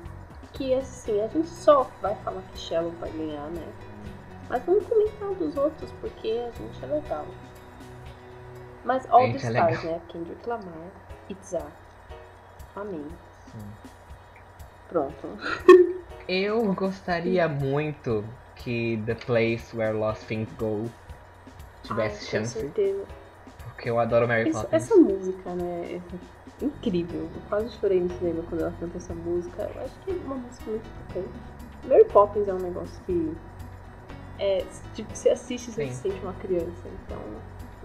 [0.52, 3.66] Que assim, a gente só vai falar que Shallow vai ganhar, né?
[4.48, 7.26] Mas vamos comentar dos outros, porque a gente é legal.
[8.84, 9.92] Mas All the é Stars, legal.
[9.94, 10.00] né?
[10.08, 10.72] Kendrick Lamar,
[11.28, 11.66] Itza.
[12.76, 13.06] Amém.
[13.46, 13.58] Sim.
[14.88, 15.28] Pronto.
[16.28, 18.24] Eu gostaria muito
[18.56, 20.84] que The Place Where Lost Things Go
[21.82, 23.04] tivesse Ai, chance, Com certeza.
[23.84, 24.72] Porque eu adoro Mary Poppins.
[24.72, 26.00] essa música, né?
[26.60, 27.28] É incrível.
[27.34, 29.70] Eu quase chorei no cinema quando ela canta essa música.
[29.74, 31.28] Eu acho que é uma música muito tocante.
[31.86, 33.36] Mary Poppins é um negócio que.
[34.38, 36.88] É, tipo, você assiste e você se sente uma criança.
[37.04, 37.18] Então,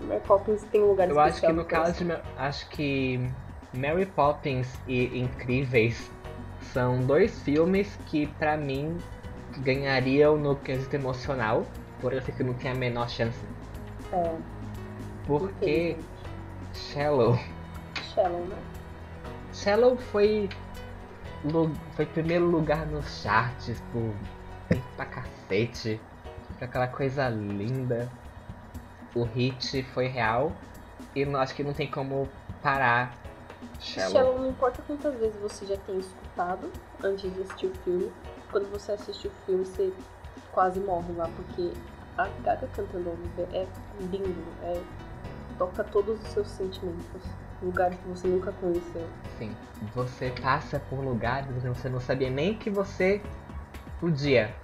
[0.08, 3.30] Mary Poppins tem um lugar Eu acho que especial no caso de acho que
[3.74, 6.10] Mary Poppins e Incríveis
[6.72, 8.98] são dois filmes que pra mim
[9.58, 11.66] ganhariam no quesito emocional,
[12.00, 13.38] por eu que não tem a menor chance.
[14.14, 14.36] É,
[15.30, 15.96] Porque.
[16.74, 17.38] Shallow,
[18.14, 18.58] Shallow, né?
[19.54, 20.50] Shallow foi
[21.96, 24.12] foi primeiro lugar nos charts por
[24.68, 26.02] tempo pra cacete,
[26.58, 28.12] foi aquela coisa linda.
[29.16, 30.52] O hit foi real
[31.16, 32.28] e não, acho que não tem como
[32.62, 33.16] parar
[33.80, 34.12] Shallow.
[34.12, 36.72] Shallow, não importa quantas vezes você já tenha escutado
[37.04, 38.12] antes de assistir o filme,
[38.52, 39.94] quando você assiste o filme, você
[40.52, 41.72] quase morre lá, porque
[42.18, 43.18] a Gaga cantando
[43.54, 43.68] é
[44.02, 44.82] lindo, é,
[45.60, 47.22] toca todos os seus sentimentos,
[47.62, 49.06] lugares que você nunca conheceu.
[49.38, 49.56] Sim,
[49.94, 53.22] você passa por lugares que você não sabia nem que você
[54.00, 54.56] podia.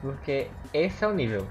[0.00, 1.46] Porque esse é o nível.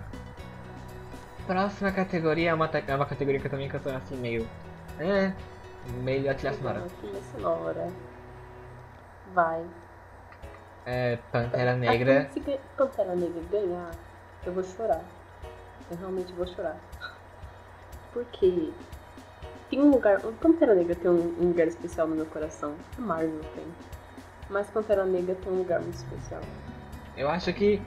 [1.45, 4.47] próxima categoria é uma, é uma categoria que eu também tô assim meio.
[4.99, 5.31] É.
[6.01, 6.83] Melhor trilha sonora.
[6.99, 7.88] Trilha sonora.
[9.33, 9.65] Vai.
[10.86, 12.29] É Pantera Negra.
[12.33, 12.39] Se
[12.77, 13.91] Pantera Negra ganhar,
[14.45, 15.01] eu vou chorar.
[15.91, 16.77] Eu realmente vou chorar.
[18.13, 18.71] Porque
[19.69, 20.23] tem um lugar.
[20.26, 22.76] O Pantera Negra tem um, um lugar especial no meu coração.
[22.97, 23.65] A Marvel tem.
[24.49, 26.41] Mas Pantera Negra tem um lugar muito especial.
[27.17, 27.82] Eu acho que.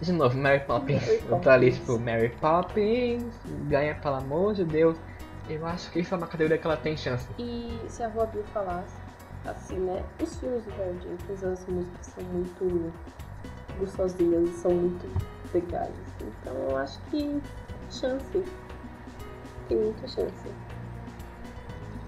[0.00, 1.02] De novo, Mary Poppins.
[1.06, 1.80] Mary Eu tô ali, Poppins.
[1.80, 3.34] tipo, Mary Poppins,
[3.68, 4.96] ganha pelo amor de Deus.
[5.48, 7.26] Eu acho que isso é uma categoria que ela tem chance.
[7.38, 8.94] E se a Rua Bill falasse,
[9.44, 10.02] assim, né?
[10.22, 12.92] Os filmes do Jenkins, as músicas são muito
[13.80, 15.08] gostosinhas são muito
[15.52, 15.90] legais.
[16.20, 17.40] Então eu acho que
[17.90, 18.44] chance.
[19.70, 20.48] Tem muita chance.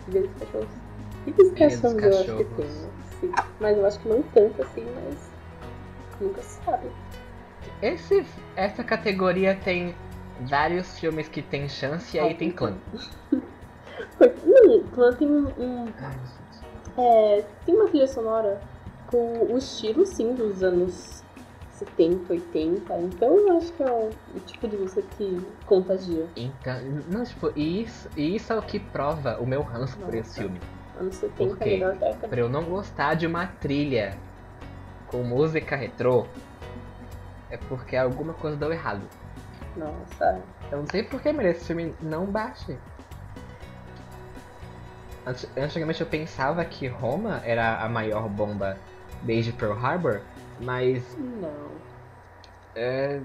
[0.09, 0.68] Vida dos cachorros.
[1.25, 2.66] Vida dos cachorros eu acho que tem?
[3.20, 3.33] Sim.
[3.61, 5.31] Mas eu acho que não tanto assim, mas
[6.20, 6.90] nunca se sabe.
[7.81, 9.94] Esse, essa categoria tem
[10.40, 12.77] vários filmes que tem chance e aí tem clã.
[14.44, 15.87] Não, Clã tem um- um
[16.98, 18.61] É, tem uma trilha sonora
[19.07, 21.21] com o estilo, sim, dos anos
[21.72, 22.98] 70, 80.
[22.98, 26.26] Então eu acho que é o, o tipo de música que contagia.
[26.37, 26.80] Então,
[27.11, 30.38] não, tipo, e isso, e isso é o que prova o meu ranço por esse
[30.40, 30.61] filme.
[31.00, 32.28] Anos 70 Por é a melhor década.
[32.28, 34.16] Pra eu não gostar de uma trilha
[35.08, 36.26] com música retrô,
[37.50, 39.02] é porque alguma coisa deu errado.
[39.76, 40.40] Nossa.
[40.70, 42.28] Eu não sei por que, mas esse filme não.
[45.26, 48.76] Anti- Antigamente eu pensava que Roma era a maior bomba
[49.22, 50.20] desde Pearl Harbor,
[50.62, 51.70] mas Não.
[52.75, 53.20] é...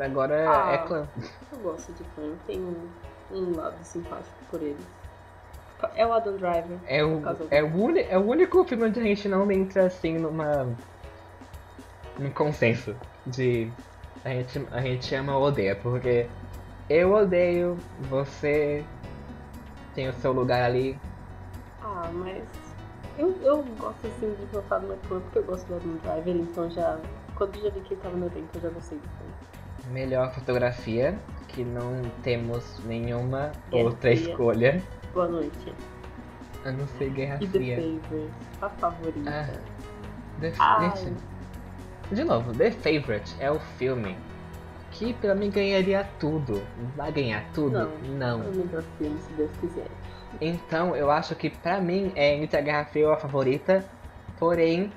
[0.00, 0.72] agora Ah.
[0.72, 1.08] é clã.
[1.52, 2.32] Eu gosto de Clã.
[2.46, 2.88] Tem um,
[3.30, 4.86] um lado simpático por eles.
[5.94, 6.78] É o Adam Driver.
[6.86, 10.68] É o, é, o é o único filme onde a gente não entra assim numa.
[12.18, 12.94] num consenso
[13.26, 13.70] de
[14.24, 16.26] a gente, a gente ama ou odeia, porque
[16.88, 18.84] eu odeio, você
[19.94, 20.98] tem o seu lugar ali.
[21.82, 22.42] Ah, mas
[23.18, 26.70] eu, eu gosto assim de votar no Clã porque eu gosto do Adam Driver, então
[26.70, 26.98] já.
[27.34, 29.32] Quando eu já vi que ele tava no elenco, eu já gostei do filme.
[29.92, 31.18] Melhor fotografia,
[31.48, 34.30] que não temos nenhuma Guerra outra Fria.
[34.30, 34.82] escolha.
[35.14, 35.74] Boa noite.
[36.64, 37.76] A não ser Guerra E The Fria.
[37.76, 39.30] Favorite, a favorita.
[39.30, 41.16] Ah, The Ai.
[42.12, 44.16] De novo, The Favorite é o filme
[44.90, 46.62] que pra mim ganharia tudo.
[46.96, 47.90] Vai ganhar tudo?
[48.18, 48.42] Não.
[48.42, 49.86] É o melhor filme, se Deus quiser.
[50.40, 53.84] Então eu acho que pra mim é entre a Guerra Fria a favorita.
[54.38, 54.92] Porém,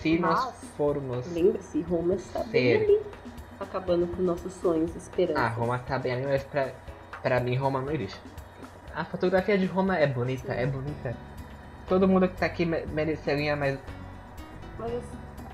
[0.00, 1.32] se nós Mas- formos.
[1.32, 2.50] Lembre-se, Roma está Ser.
[2.50, 3.00] bem ali.
[3.60, 5.40] Acabando com nossos sonhos, esperança.
[5.40, 6.70] Ah, Roma tá bem ali, mas pra,
[7.22, 8.20] pra mim Roma não existe.
[8.94, 10.58] A fotografia de Roma é bonita, Sim.
[10.60, 11.16] é bonita.
[11.88, 13.78] Todo mundo que tá aqui me- merecia ganhar, mas
[14.78, 14.92] Mas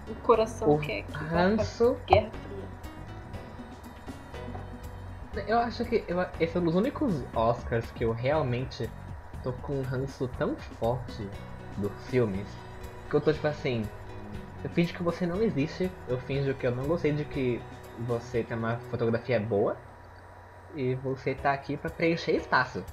[0.08, 1.96] o coração o quer que ranço.
[2.06, 2.30] Guerra.
[5.46, 8.90] Eu acho que eu, esse é um dos únicos Oscars que eu realmente
[9.44, 11.30] tô com um ranço tão forte
[11.76, 12.48] dos filmes
[13.08, 13.86] que eu tô tipo assim.
[14.62, 17.62] Eu finjo que você não existe, eu finjo que eu não gostei de que
[18.00, 19.76] você tem uma fotografia boa
[20.74, 22.84] e você tá aqui pra preencher espaço.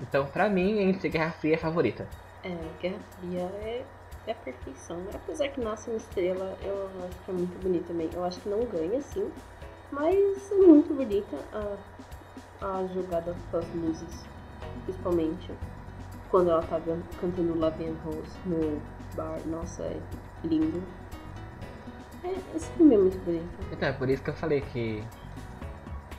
[0.00, 2.06] Então, pra mim, entre Guerra Fria é favorita.
[2.42, 3.86] É, Guerra Fria é,
[4.26, 5.06] é a perfeição.
[5.14, 8.10] Apesar que Nasce uma Estrela, eu acho que é muito bonita também.
[8.12, 9.32] Eu acho que não ganha, sim.
[9.94, 11.76] Mas é muito bonita a,
[12.66, 14.24] a jogada com as luzes.
[14.84, 15.52] Principalmente
[16.30, 16.80] quando ela tá
[17.20, 18.82] cantando Love and Rose no
[19.14, 19.38] bar.
[19.46, 20.00] Nossa, é
[20.42, 20.82] lindo.
[22.24, 23.48] É, esse filme é muito bonito.
[23.70, 25.04] Então, é por isso que eu falei que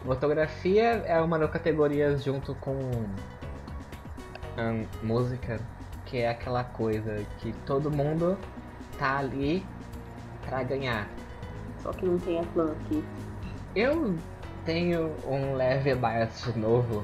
[0.06, 2.80] fotografia é uma das categorias junto com
[5.04, 5.60] música,
[6.06, 8.38] que é aquela coisa que todo mundo
[8.98, 9.66] tá ali
[10.46, 11.10] pra ganhar.
[11.84, 13.04] Só que não tem a clã aqui.
[13.76, 14.16] Eu
[14.66, 17.04] tenho um leve bias de novo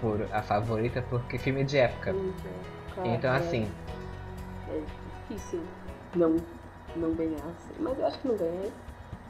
[0.00, 2.10] por a favorita, porque filme de época.
[2.10, 3.70] Então, Então, é- assim,
[4.68, 4.80] É
[5.28, 5.62] difícil
[6.14, 6.36] não,
[6.96, 7.74] não ganhar, assim.
[7.80, 8.70] Mas eu acho que não ganha.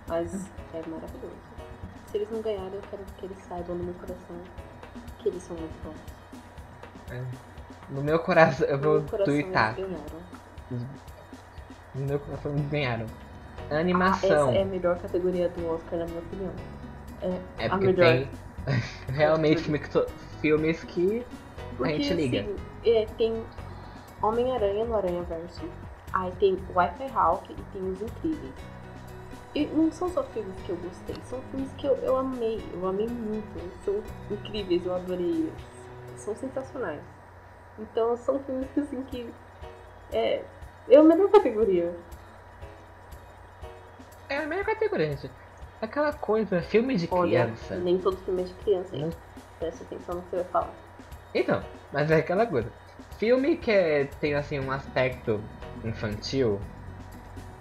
[0.08, 0.34] Mas
[0.74, 1.36] é maravilhoso.
[2.08, 4.36] Se eles não ganharem, eu quero que eles saibam no meu coração
[5.20, 7.12] que eles são muito bons.
[7.14, 7.22] é,
[7.90, 9.74] no meu coração, eu vou twittar.
[9.76, 10.20] ganharam.
[11.94, 13.06] No meu coração ganharam.
[13.70, 14.48] Ah, Animação.
[14.48, 16.52] essa é a melhor categoria do Oscar, na minha opinião.
[17.22, 18.06] É, É porque melhor.
[18.12, 18.28] tem
[19.14, 20.06] realmente filme que to-
[20.40, 21.24] filmes que
[21.76, 22.40] Porque, a gente liga.
[22.40, 23.44] assim, é, tem
[24.22, 25.62] Homem-Aranha no Aranha Verso,
[26.12, 28.54] aí tem Wi-Fi Hulk e tem Os Incríveis.
[29.54, 32.86] E não são só filmes que eu gostei, são filmes que eu, eu amei, eu
[32.86, 35.52] amei muito, são incríveis, eu adorei,
[36.16, 37.00] são sensacionais.
[37.78, 39.28] Então são filmes assim que
[40.12, 40.44] é,
[40.88, 41.92] é a melhor categoria.
[44.28, 45.32] É a melhor categoria, gente.
[45.80, 47.76] Aquela coisa, filme de Olha, criança.
[47.76, 49.02] nem todo filme é de criança, hein?
[49.02, 49.10] Não-
[49.58, 50.72] Presta atenção no que você vai falar.
[51.34, 51.62] Então,
[51.92, 52.70] mas é aquela coisa.
[53.18, 55.40] Filme que é- tem assim um aspecto
[55.84, 56.58] infantil,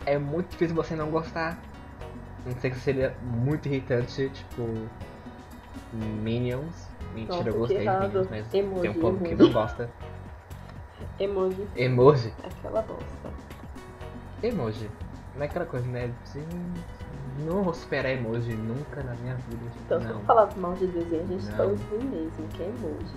[0.05, 1.59] é muito difícil você não gostar.
[2.45, 4.87] Não sei que seria muito irritante, tipo.
[5.93, 6.87] Minions.
[7.13, 7.89] Mentira, Nossa, eu que gostei de.
[7.89, 9.43] Minions, mas Emoji, tem um povo que emoji.
[9.43, 9.89] não gosta.
[11.19, 12.33] Emoji, Emoji.
[12.43, 13.29] aquela bosta.
[14.41, 14.89] Emoji.
[15.35, 16.11] Não é aquela coisa, né?
[16.33, 16.47] Gente,
[17.39, 19.63] não vou superar emoji nunca na minha vida.
[19.65, 19.77] gente.
[19.85, 20.13] Então, se não.
[20.15, 21.57] eu falar mal de desenho, a gente Não.
[21.57, 23.15] tá ruim mesmo, que é emoji.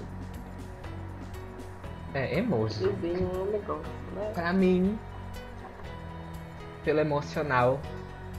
[2.14, 2.88] É, emoji.
[2.88, 4.30] Desenho é um negócio, né?
[4.34, 4.98] Pra mim,
[6.84, 7.80] pelo emocional,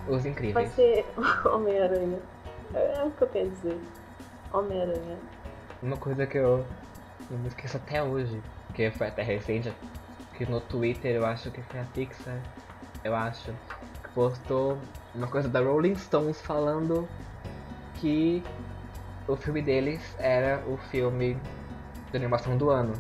[0.08, 0.72] os Vai incríveis.
[0.74, 1.06] ser
[1.48, 2.20] Homem-Aranha.
[2.74, 3.80] É o que eu quero dizer.
[4.52, 5.18] Homem-Aranha.
[5.82, 6.66] Uma coisa que eu,
[7.32, 8.42] eu me esqueço até hoje,
[8.74, 9.74] que foi até recente,
[10.38, 12.40] que no Twitter eu acho que foi a Pixar,
[13.04, 13.52] eu acho,
[14.14, 14.78] postou
[15.14, 17.08] uma coisa da Rolling Stones falando
[17.96, 18.44] que
[19.28, 21.38] o filme deles era o filme
[22.12, 22.94] de animação do ano.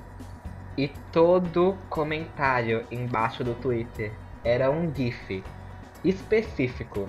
[0.77, 4.11] E todo comentário embaixo do Twitter
[4.43, 5.43] era um GIF
[6.03, 7.07] específico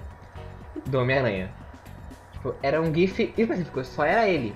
[0.86, 1.50] do Homem-Aranha.
[2.32, 4.54] Tipo, era um GIF específico, só era ele.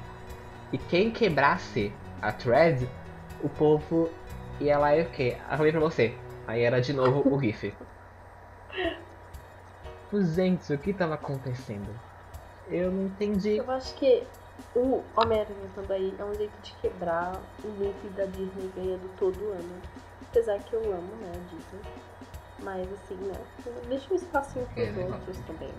[0.73, 2.87] E quem quebrasse a thread,
[3.43, 4.11] o povo
[4.61, 5.37] ia lá e o quê?
[5.49, 6.15] Arrumei pra você.
[6.47, 7.73] Aí era de novo o GIF.
[10.09, 11.95] Tipo, Gente, o que tava acontecendo?
[12.67, 13.57] Eu não entendi.
[13.57, 14.27] Eu acho que
[14.75, 19.83] o Homem-Aranha também é um jeito de quebrar o loop da Disney ganhando todo ano.
[20.31, 21.81] Apesar que eu amo, né, a Disney.
[22.61, 23.37] Mas assim, né?
[23.89, 25.71] Deixa um espacinho pros É, outros também.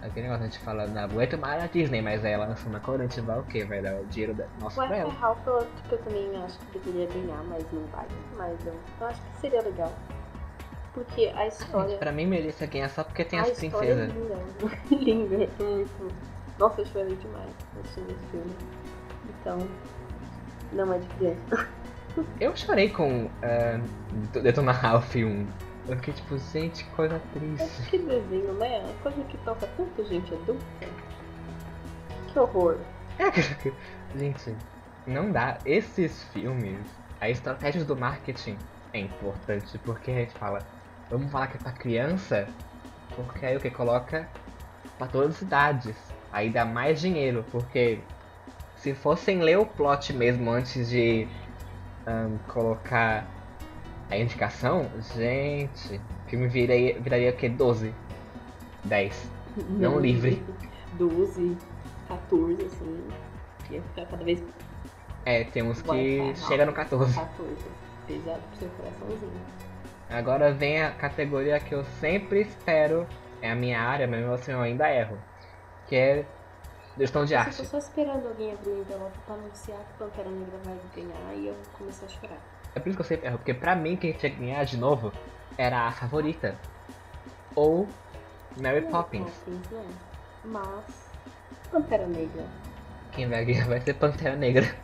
[0.00, 2.78] Aquele negócio a gente fala, não aguento mais a Disney, mas aí ela lança uma
[2.78, 3.64] cor, a gente vai o quê?
[3.64, 4.46] Vai dar o dinheiro da...
[4.60, 5.10] nosso O pra ela.
[5.10, 5.18] F.
[5.18, 8.06] Ralph eu, que eu também acho que deveria ganhar, mas não vai.
[8.36, 9.92] Mas eu, eu acho que seria legal.
[10.94, 11.90] Porque a história.
[11.90, 14.12] Gente, pra mim merecia ganhar só porque tem a as é princesas.
[14.12, 14.36] linda.
[14.90, 16.14] linda, é muito.
[16.58, 18.54] Nossa, eu chorei demais assistindo esse filme.
[19.40, 19.58] Então,
[20.72, 21.68] não é de criança.
[22.40, 25.46] Eu chorei com uh, Detona Ralph 1.
[25.88, 27.90] Eu fiquei tipo, gente, coisa triste.
[27.90, 28.78] Que desenho, né?
[28.84, 30.64] Uma coisa que toca tanta gente adulta.
[32.32, 32.78] Que horror.
[34.16, 34.56] Gente,
[35.06, 35.58] não dá.
[35.64, 36.78] Esses filmes,
[37.20, 38.56] a estratégia do marketing
[38.92, 40.60] é importante, porque a gente fala,
[41.10, 42.48] vamos falar que é pra criança,
[43.14, 44.28] porque aí o que coloca
[44.98, 45.96] pra todas as idades.
[46.32, 48.00] Aí dá mais dinheiro, porque
[48.76, 51.28] se fossem ler o plot mesmo antes de
[52.06, 53.26] ahn, colocar
[54.10, 57.48] a indicação, gente, o filme viraria, viraria o que?
[57.48, 57.94] 12?
[58.84, 59.30] 10.
[59.70, 60.44] Não livre.
[60.98, 61.56] 12,
[62.08, 63.08] 14, assim.
[63.70, 64.42] Ia ficar cada vez
[65.24, 66.82] É, tem uns Vai que chega no mal.
[66.82, 67.14] 14.
[67.14, 67.56] 14.
[68.06, 69.32] Pesado pro seu coraçãozinho.
[70.10, 73.06] Agora vem a categoria que eu sempre espero,
[73.40, 75.18] é a minha área, mas mesmo assim eu ainda erro.
[75.86, 76.24] Que é
[76.96, 77.56] gestão de Eu arte.
[77.56, 81.48] tô só esperando alguém abrir o envelope pra anunciar que Pantera Negra vai ganhar e
[81.48, 82.38] eu comecei a chorar.
[82.74, 84.76] É por isso que eu sempre erro, porque pra mim quem tinha que ganhar de
[84.76, 85.12] novo
[85.56, 86.56] era a favorita.
[87.54, 87.88] Ou
[88.60, 89.30] Mary é Poppins.
[89.30, 89.84] Poppins, não.
[90.44, 91.10] Mas.
[91.70, 92.44] Pantera Negra.
[93.12, 94.74] Quem vai ganhar vai ser Pantera Negra.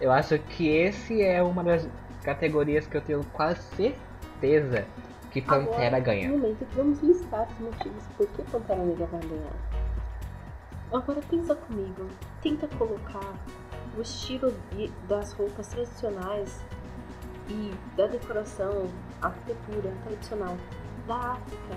[0.00, 1.88] Eu acho que esse é uma das
[2.22, 4.11] categorias que eu tenho quase certeza
[5.30, 6.28] que Pantera Agora, ganha.
[6.28, 9.52] No momento que vamos listar os motivos por que Pantera Negra vai ganhar.
[10.92, 12.06] Agora pensa comigo.
[12.42, 13.34] Tenta colocar
[13.96, 16.62] o estilo de- das roupas tradicionais
[17.48, 18.88] e da decoração,
[19.20, 20.56] arquitetura tradicional
[21.06, 21.76] da África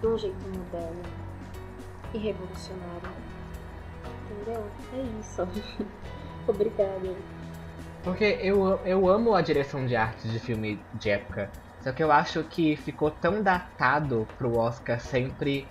[0.00, 1.02] de um jeito moderno
[2.14, 3.10] e revolucionário.
[4.30, 4.64] Entendeu?
[4.94, 5.42] É isso.
[6.48, 7.14] Obrigada.
[8.02, 11.50] Porque eu, eu amo a direção de arte de filme de época.
[11.84, 15.68] Só que eu acho que ficou tão datado pro Oscar sempre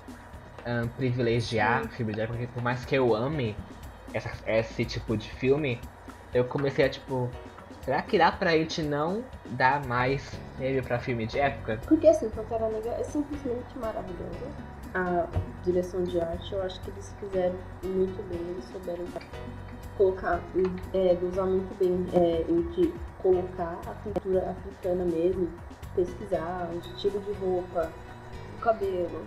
[0.64, 3.56] ahn, privilegiar filme de época que por mais que eu ame
[4.14, 5.82] essa- esse tipo de filme,
[6.32, 7.32] eu comecei a tipo.
[7.84, 11.80] Será que dá pra gente não dar mais prêmio pra filme de época?
[11.88, 14.48] Porque assim, Pantera Negra é simplesmente maravilhosa.
[14.94, 15.28] A
[15.66, 19.04] direção de arte, eu acho que eles fizeram muito bem, eles souberam
[19.98, 20.40] colocar,
[20.94, 25.50] é, usar muito bem é, entre colocar a cultura africana mesmo,
[25.96, 27.92] pesquisar o estilo de roupa,
[28.58, 29.26] o cabelo,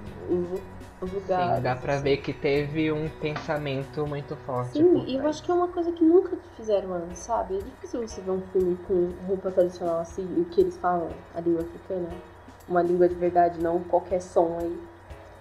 [1.00, 1.56] os lugares.
[1.56, 2.02] Sim, dá pra assim.
[2.02, 4.78] ver que teve um pensamento muito forte.
[4.78, 7.58] Sim, e eu acho que é uma coisa que nunca fizeram antes, sabe?
[7.58, 11.10] É difícil você ver um filme com roupa tradicional assim, e o que eles falam,
[11.34, 12.08] a língua africana.
[12.68, 14.76] Uma língua de verdade, não qualquer som aí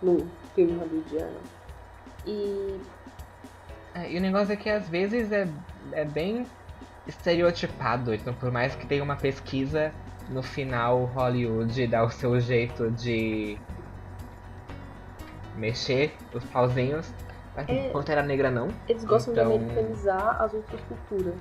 [0.02, 1.40] num filme hollywoodiano.
[2.26, 2.80] E
[3.96, 5.48] É, e o negócio é que às vezes é,
[5.94, 6.46] é bem
[7.08, 9.94] estereotipado, então por mais que tenha uma pesquisa,
[10.30, 13.58] no final Hollywood dá o seu jeito de
[15.56, 17.12] mexer os pauzinhos.
[17.56, 17.90] Mas É.
[17.90, 18.68] Pantera Negra não.
[18.88, 21.36] Eles gostam Então- de americanizar as outras culturas.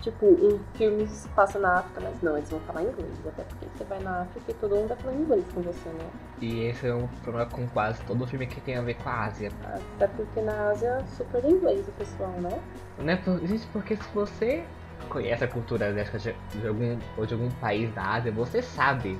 [0.00, 3.10] Tipo, um filme se passa na África, mas não, eles vão falar inglês.
[3.26, 6.06] Até porque você vai na África e todo mundo vai falando inglês com você, né?
[6.40, 9.24] E esse é um problema com quase todo filme que tem a ver com a
[9.24, 9.50] Ásia.
[9.96, 12.56] Até porque na Ásia super inglês o pessoal, né?
[12.98, 13.20] Né?
[13.42, 14.64] Gente, porque se você
[15.08, 19.18] conhece a cultura asiática de, de algum, ou de algum país da Ásia, você sabe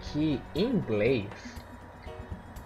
[0.00, 1.28] que inglês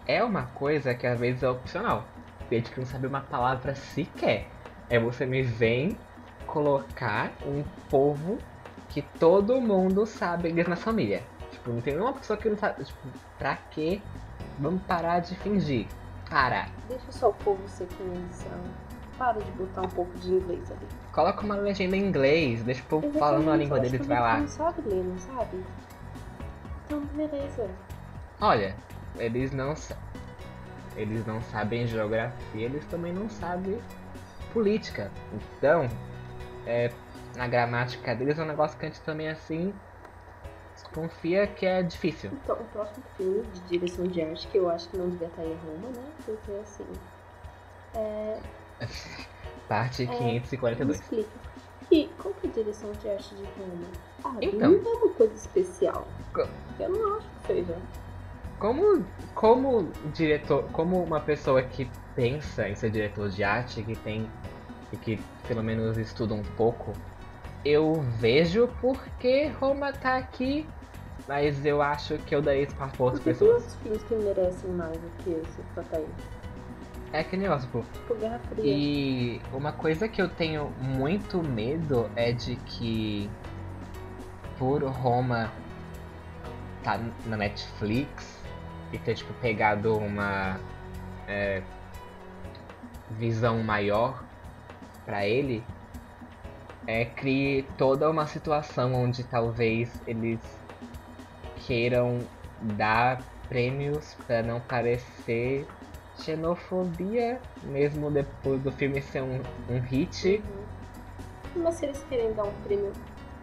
[0.07, 2.05] é uma coisa que às vezes é opcional.
[2.51, 4.47] Gente que não sabe uma palavra sequer.
[4.89, 5.99] É você me vem
[6.47, 8.39] colocar um povo
[8.89, 11.22] que todo mundo sabe inglês na família.
[11.51, 12.84] Tipo, não tem nenhuma pessoa que não sabe.
[12.84, 14.01] Tipo, pra quê?
[14.59, 15.87] Vamos parar de fingir.
[16.30, 16.68] Para.
[16.89, 18.61] Deixa só o povo ser quem eles são.
[19.18, 20.87] Para de botar um pouco de inglês ali.
[21.16, 24.32] Coloca uma legenda em inglês, deixa o povo falando a língua deles e vai lá.
[24.32, 25.64] povo Não sabe ler, não sabe?
[26.84, 27.70] Então, beleza.
[28.38, 28.76] Olha,
[29.16, 29.72] eles não
[30.94, 33.80] eles não sabem geografia, eles também não sabem
[34.52, 35.10] política.
[35.32, 35.88] Então,
[36.66, 36.92] é,
[37.34, 39.72] na gramática deles é um negócio que a gente também assim
[40.74, 42.30] desconfia que é difícil.
[42.34, 45.46] Então, o próximo filme de direção de arte, que eu acho que não devia estar
[45.46, 46.12] em Roma, né?
[46.26, 46.86] Porque assim.
[47.94, 48.38] É,
[49.68, 51.00] Parte É, me 542.
[51.00, 51.30] explica.
[51.90, 53.86] E qual que é a direção de arte de Roma?
[54.24, 54.70] Ah, Então.
[54.72, 56.06] não é uma coisa especial.
[56.32, 56.46] Co-
[56.78, 57.76] Eu não acho que seja.
[58.58, 59.04] Como,
[59.34, 64.28] como diretor, como uma pessoa que pensa em ser diretor de arte, que tem
[64.92, 66.92] e que pelo menos estuda um pouco,
[67.64, 70.66] eu vejo porque Roma tá aqui,
[71.28, 73.54] mas eu acho que eu daria espaço pra outras pessoas.
[73.62, 76.06] outros filmes que merecem mais do que esse que tá aí.
[77.16, 77.82] É que negócio, tipo,
[78.50, 78.60] Tipo.
[78.62, 83.30] E uma coisa que eu tenho muito medo é de que
[84.58, 85.50] por Roma
[86.84, 88.38] tá na Netflix
[88.92, 90.60] e ter tipo pegado uma
[91.26, 91.62] é,
[93.12, 94.22] visão maior
[95.06, 95.64] pra ele
[96.86, 100.40] é crie toda uma situação onde talvez eles
[101.66, 102.20] queiram
[102.60, 105.66] dar prêmios pra não parecer
[106.20, 109.40] xenofobia, mesmo depois do filme ser um,
[109.70, 110.42] um hit.
[111.56, 111.62] Uhum.
[111.62, 112.92] Mas se eles querem dar um prêmio.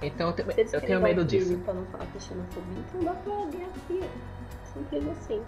[0.01, 1.57] Então eu, te- eu tenho medo um disso.
[1.59, 4.09] Pra não falar que é xenofobia, então dá pra Guerra Fria.
[4.73, 5.41] Simples assim.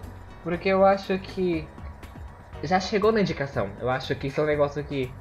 [0.43, 1.67] Porque eu acho que
[2.63, 3.69] já chegou na indicação.
[3.79, 5.11] Eu acho que isso é um negócio que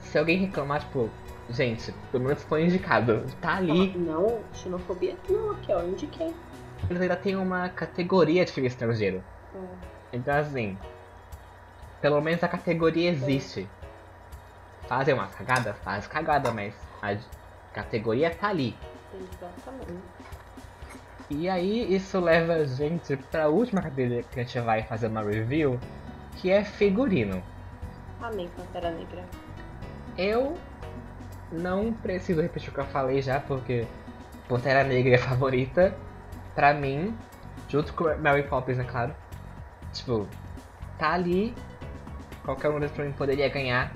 [0.00, 1.10] se alguém reclamar, tipo,
[1.50, 3.24] gente, pelo menos foi indicado.
[3.40, 3.96] Tá ali.
[3.98, 5.14] Não, xenofobia?
[5.28, 6.32] Não, aqui ó, eu indiquei.
[6.88, 9.22] Eles ainda tem uma categoria de filme estrangeiro.
[9.54, 10.16] É.
[10.16, 10.78] Então assim,
[12.00, 13.68] pelo menos a categoria existe.
[14.88, 15.76] Fazem umas cagadas?
[15.78, 17.16] Faz cagada, mas a
[17.72, 18.76] categoria tá ali.
[19.14, 20.02] Exatamente.
[21.30, 25.22] E aí isso leva a gente pra última categoria que a gente vai fazer uma
[25.22, 25.78] review,
[26.36, 27.40] que é figurino.
[28.20, 29.24] Amém, Pantera Negra.
[30.18, 30.58] Eu
[31.52, 33.86] não preciso repetir o que eu falei já, porque
[34.48, 35.94] Pantera Negra é a favorita
[36.54, 37.16] pra mim,
[37.68, 39.14] junto com Mary Poppins, é claro.
[39.92, 40.26] Tipo,
[40.98, 41.54] tá ali,
[42.44, 43.92] qualquer um deles pra mim poderia ganhar,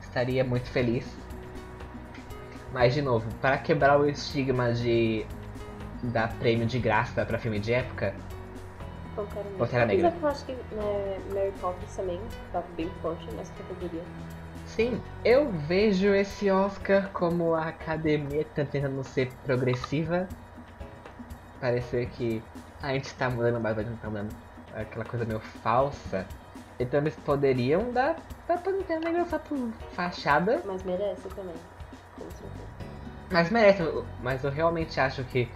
[0.00, 1.06] estaria muito feliz.
[2.72, 5.24] Mas de novo, para quebrar o estigma de
[6.02, 8.14] dar prêmio de graça pra filme de época,
[9.18, 9.58] Pantera Negra.
[9.58, 10.08] Pantera Negra.
[10.08, 12.20] Apesar que eu acho que né, Mary Poppins também
[12.52, 14.02] tá bem forte nessa categoria.
[14.66, 20.28] Sim, eu vejo esse Oscar como a academia tá tentando ser progressiva.
[21.60, 22.42] Parecer que
[22.82, 24.34] a gente tá mudando, mas a gente tá mudando.
[24.74, 26.26] Aquela coisa meio falsa.
[26.78, 28.16] Então eles poderiam dar
[28.46, 28.56] pra
[29.00, 29.58] Negra só por
[29.92, 30.62] fachada.
[30.64, 31.54] Mas merece também.
[33.30, 33.82] Mas merece,
[34.22, 35.50] mas eu realmente acho que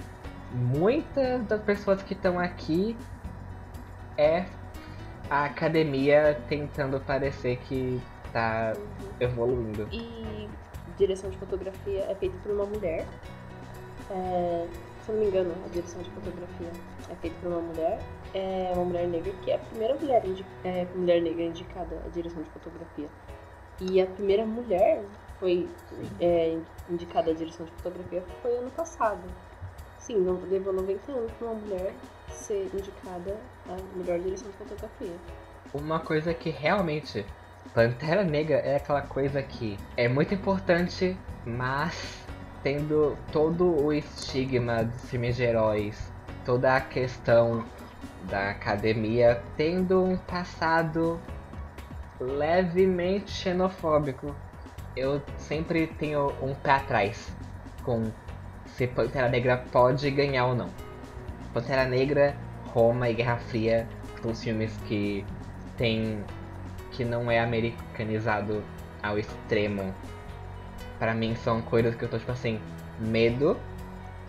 [0.53, 2.97] muitas das pessoas que estão aqui
[4.19, 4.45] é
[5.31, 8.01] a academia tentando parecer que
[8.33, 9.09] tá Uhum.
[9.21, 9.89] evoluindo.
[9.91, 10.49] E
[10.99, 13.07] direção de fotografia é feita por uma mulher.
[14.11, 14.67] É,
[15.05, 16.71] se eu não me engano, a direção de fotografia
[17.11, 17.99] é feita por uma mulher.
[18.35, 20.23] É uma mulher negra que é a primeira mulher,
[20.65, 23.09] é, mulher negra indicada à direção de fotografia.
[23.81, 25.05] E a primeira mulher
[25.39, 25.69] foi
[26.21, 26.57] é,
[26.89, 29.23] indicada à direção de fotografia foi ano passado.
[29.99, 31.93] Sim, levou 90 anos para uma mulher
[32.29, 33.37] ser indicada
[33.69, 35.15] à melhor direção de fotografia.
[35.75, 37.25] Uma coisa que realmente
[37.75, 41.17] Pantera Negra é aquela coisa que é muito importante,
[41.47, 42.23] mas
[42.63, 46.13] tendo todo o estigma dos filmes de heróis,
[46.45, 47.65] toda a questão
[48.29, 51.21] da academia tendo um passado
[52.21, 54.35] levemente xenofóbico.
[54.97, 57.35] Eu sempre tenho um pé atrás
[57.83, 58.11] com
[58.67, 60.69] se Pantera Negra pode ganhar ou não.
[61.53, 62.37] Pantera Negra,
[62.73, 63.87] Roma e Guerra Fria
[64.25, 65.25] os filmes que
[65.77, 66.23] tem.
[66.93, 68.63] que não é americanizado
[69.03, 69.95] ao extremo.
[70.99, 72.61] Pra mim são coisas que eu tô tipo assim,
[72.99, 73.57] medo.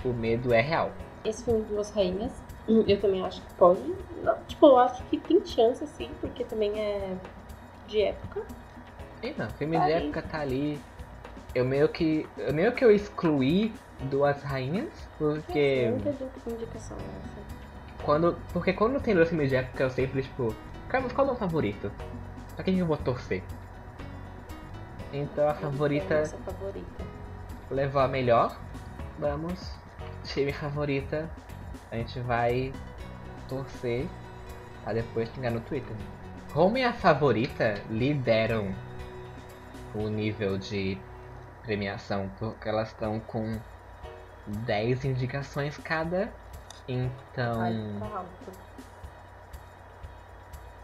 [0.03, 0.91] O medo é real.
[1.23, 3.81] Esse filme Duas Rainhas, eu também acho que pode.
[4.23, 7.17] Não, tipo, eu acho que tem chance, assim, porque também é
[7.87, 8.45] de época.
[9.21, 10.79] E não, filme Tá de época tá ali.
[11.53, 12.27] Eu meio que.
[12.37, 15.91] Eu meio que eu excluí duas rainhas, porque.
[15.91, 18.03] Di- indicação essa.
[18.03, 18.37] Quando.
[18.51, 20.53] Porque quando tem dois filmes de época eu sempre, tipo,
[20.89, 21.91] Carlos, qual é o meu favorito?
[22.55, 23.43] Pra quem que eu vou torcer?
[25.11, 27.03] Então a favorita Nossa favorita.
[27.69, 28.57] levou a melhor.
[29.19, 29.75] Vamos.
[30.23, 31.29] Time favorita.
[31.93, 32.73] A gente vai
[33.47, 34.07] torcer
[34.83, 35.95] pra depois pingar no Twitter.
[36.55, 38.73] Home e a favorita lideram
[39.93, 40.97] o nível de
[41.61, 43.59] premiação, porque elas estão com
[44.47, 46.33] 10 indicações cada.
[46.87, 48.51] Então Ai, tá alto.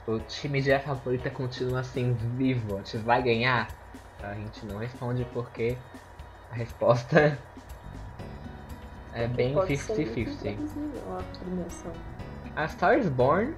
[0.05, 2.75] o time de a favorita continua assim vivo.
[2.75, 3.67] A gente vai ganhar?
[4.21, 5.75] A gente não responde porque
[6.51, 7.35] a resposta
[9.23, 10.51] é bem Pode ser muito 50-50.
[10.51, 11.17] imprevisível
[12.55, 13.53] a Star is Born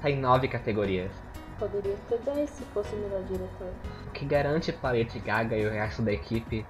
[0.00, 1.10] tá em 9 categorias,
[1.58, 3.68] Poderia ter 10 se fosse o melhor diretor.
[4.06, 6.66] o que garante para Lady Gaga e o resto da equipe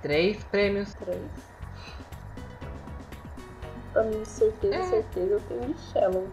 [0.00, 0.94] 3 prêmios.
[0.94, 1.20] 3.
[3.92, 4.82] Pra mim, certeza, É.
[4.84, 6.26] certeza, eu tenho de Shallow.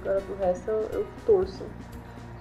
[0.00, 1.64] Agora do resto eu, eu torço.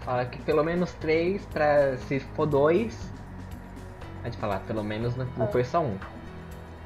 [0.01, 3.11] Fala que pelo menos 3 pra se for 2.
[4.21, 5.51] A gente falar, pelo menos não, não É.
[5.51, 5.97] foi só um.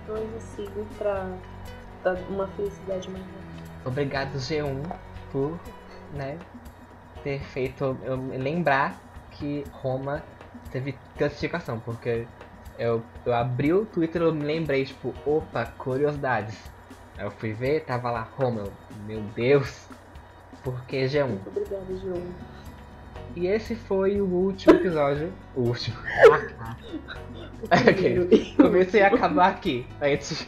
[0.08, 1.30] Dois assim pra
[2.04, 3.26] dar uma felicidade maior.
[3.86, 4.84] Obrigado G1
[5.32, 5.60] por,
[6.14, 6.38] né,
[7.24, 8.96] ter feito eu lembrar
[9.32, 10.24] que Roma
[10.72, 12.28] teve classificação, porque
[12.78, 16.58] eu, eu abri o Twitter e eu me lembrei, tipo, opa, curiosidades.
[17.18, 18.74] Aí eu fui ver, tava lá Roma, eu,
[19.06, 19.88] meu Deus,
[20.64, 21.28] por que G1?
[21.28, 22.55] Muito obrigada, João.
[23.36, 25.98] E esse foi o último episódio, o último.
[27.72, 28.54] Ok.
[28.58, 30.48] Comecei a acabar aqui, antes.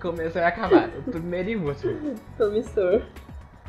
[0.00, 2.14] Comecei a acabar, o primeiro e último.
[2.36, 3.02] Promissor.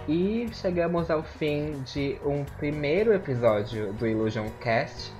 [0.07, 5.11] E chegamos ao fim de um primeiro episódio do Illusion Cast.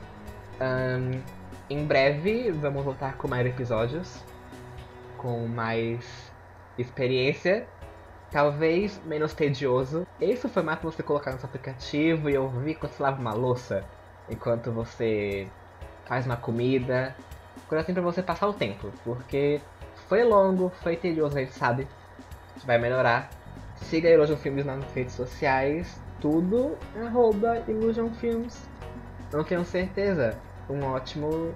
[0.60, 1.20] Ahn,
[1.70, 4.24] em breve vamos voltar com mais episódios,
[5.18, 6.32] com mais
[6.78, 7.68] experiência,
[8.32, 10.05] talvez menos tedioso.
[10.19, 13.84] Esse formato você colocar no seu aplicativo e ouvir enquanto você lava uma louça,
[14.30, 15.47] enquanto você
[16.05, 17.15] faz uma comida,
[17.67, 19.61] coisa assim pra você passar o tempo, porque
[20.07, 21.88] foi longo, foi tedioso, a gente sabe,
[22.65, 23.30] vai melhorar.
[23.75, 25.99] Siga a Illusion Filmes nas redes sociais.
[26.19, 28.67] Tudo arroba Illusion Films.
[29.32, 30.38] Não tenho certeza.
[30.69, 31.53] Um ótimo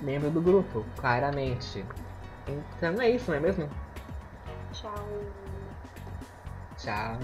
[0.00, 1.84] membro do grupo, claramente.
[2.46, 3.68] Então é isso, não é mesmo?
[4.72, 4.94] Tchau.
[6.86, 7.16] ช้าง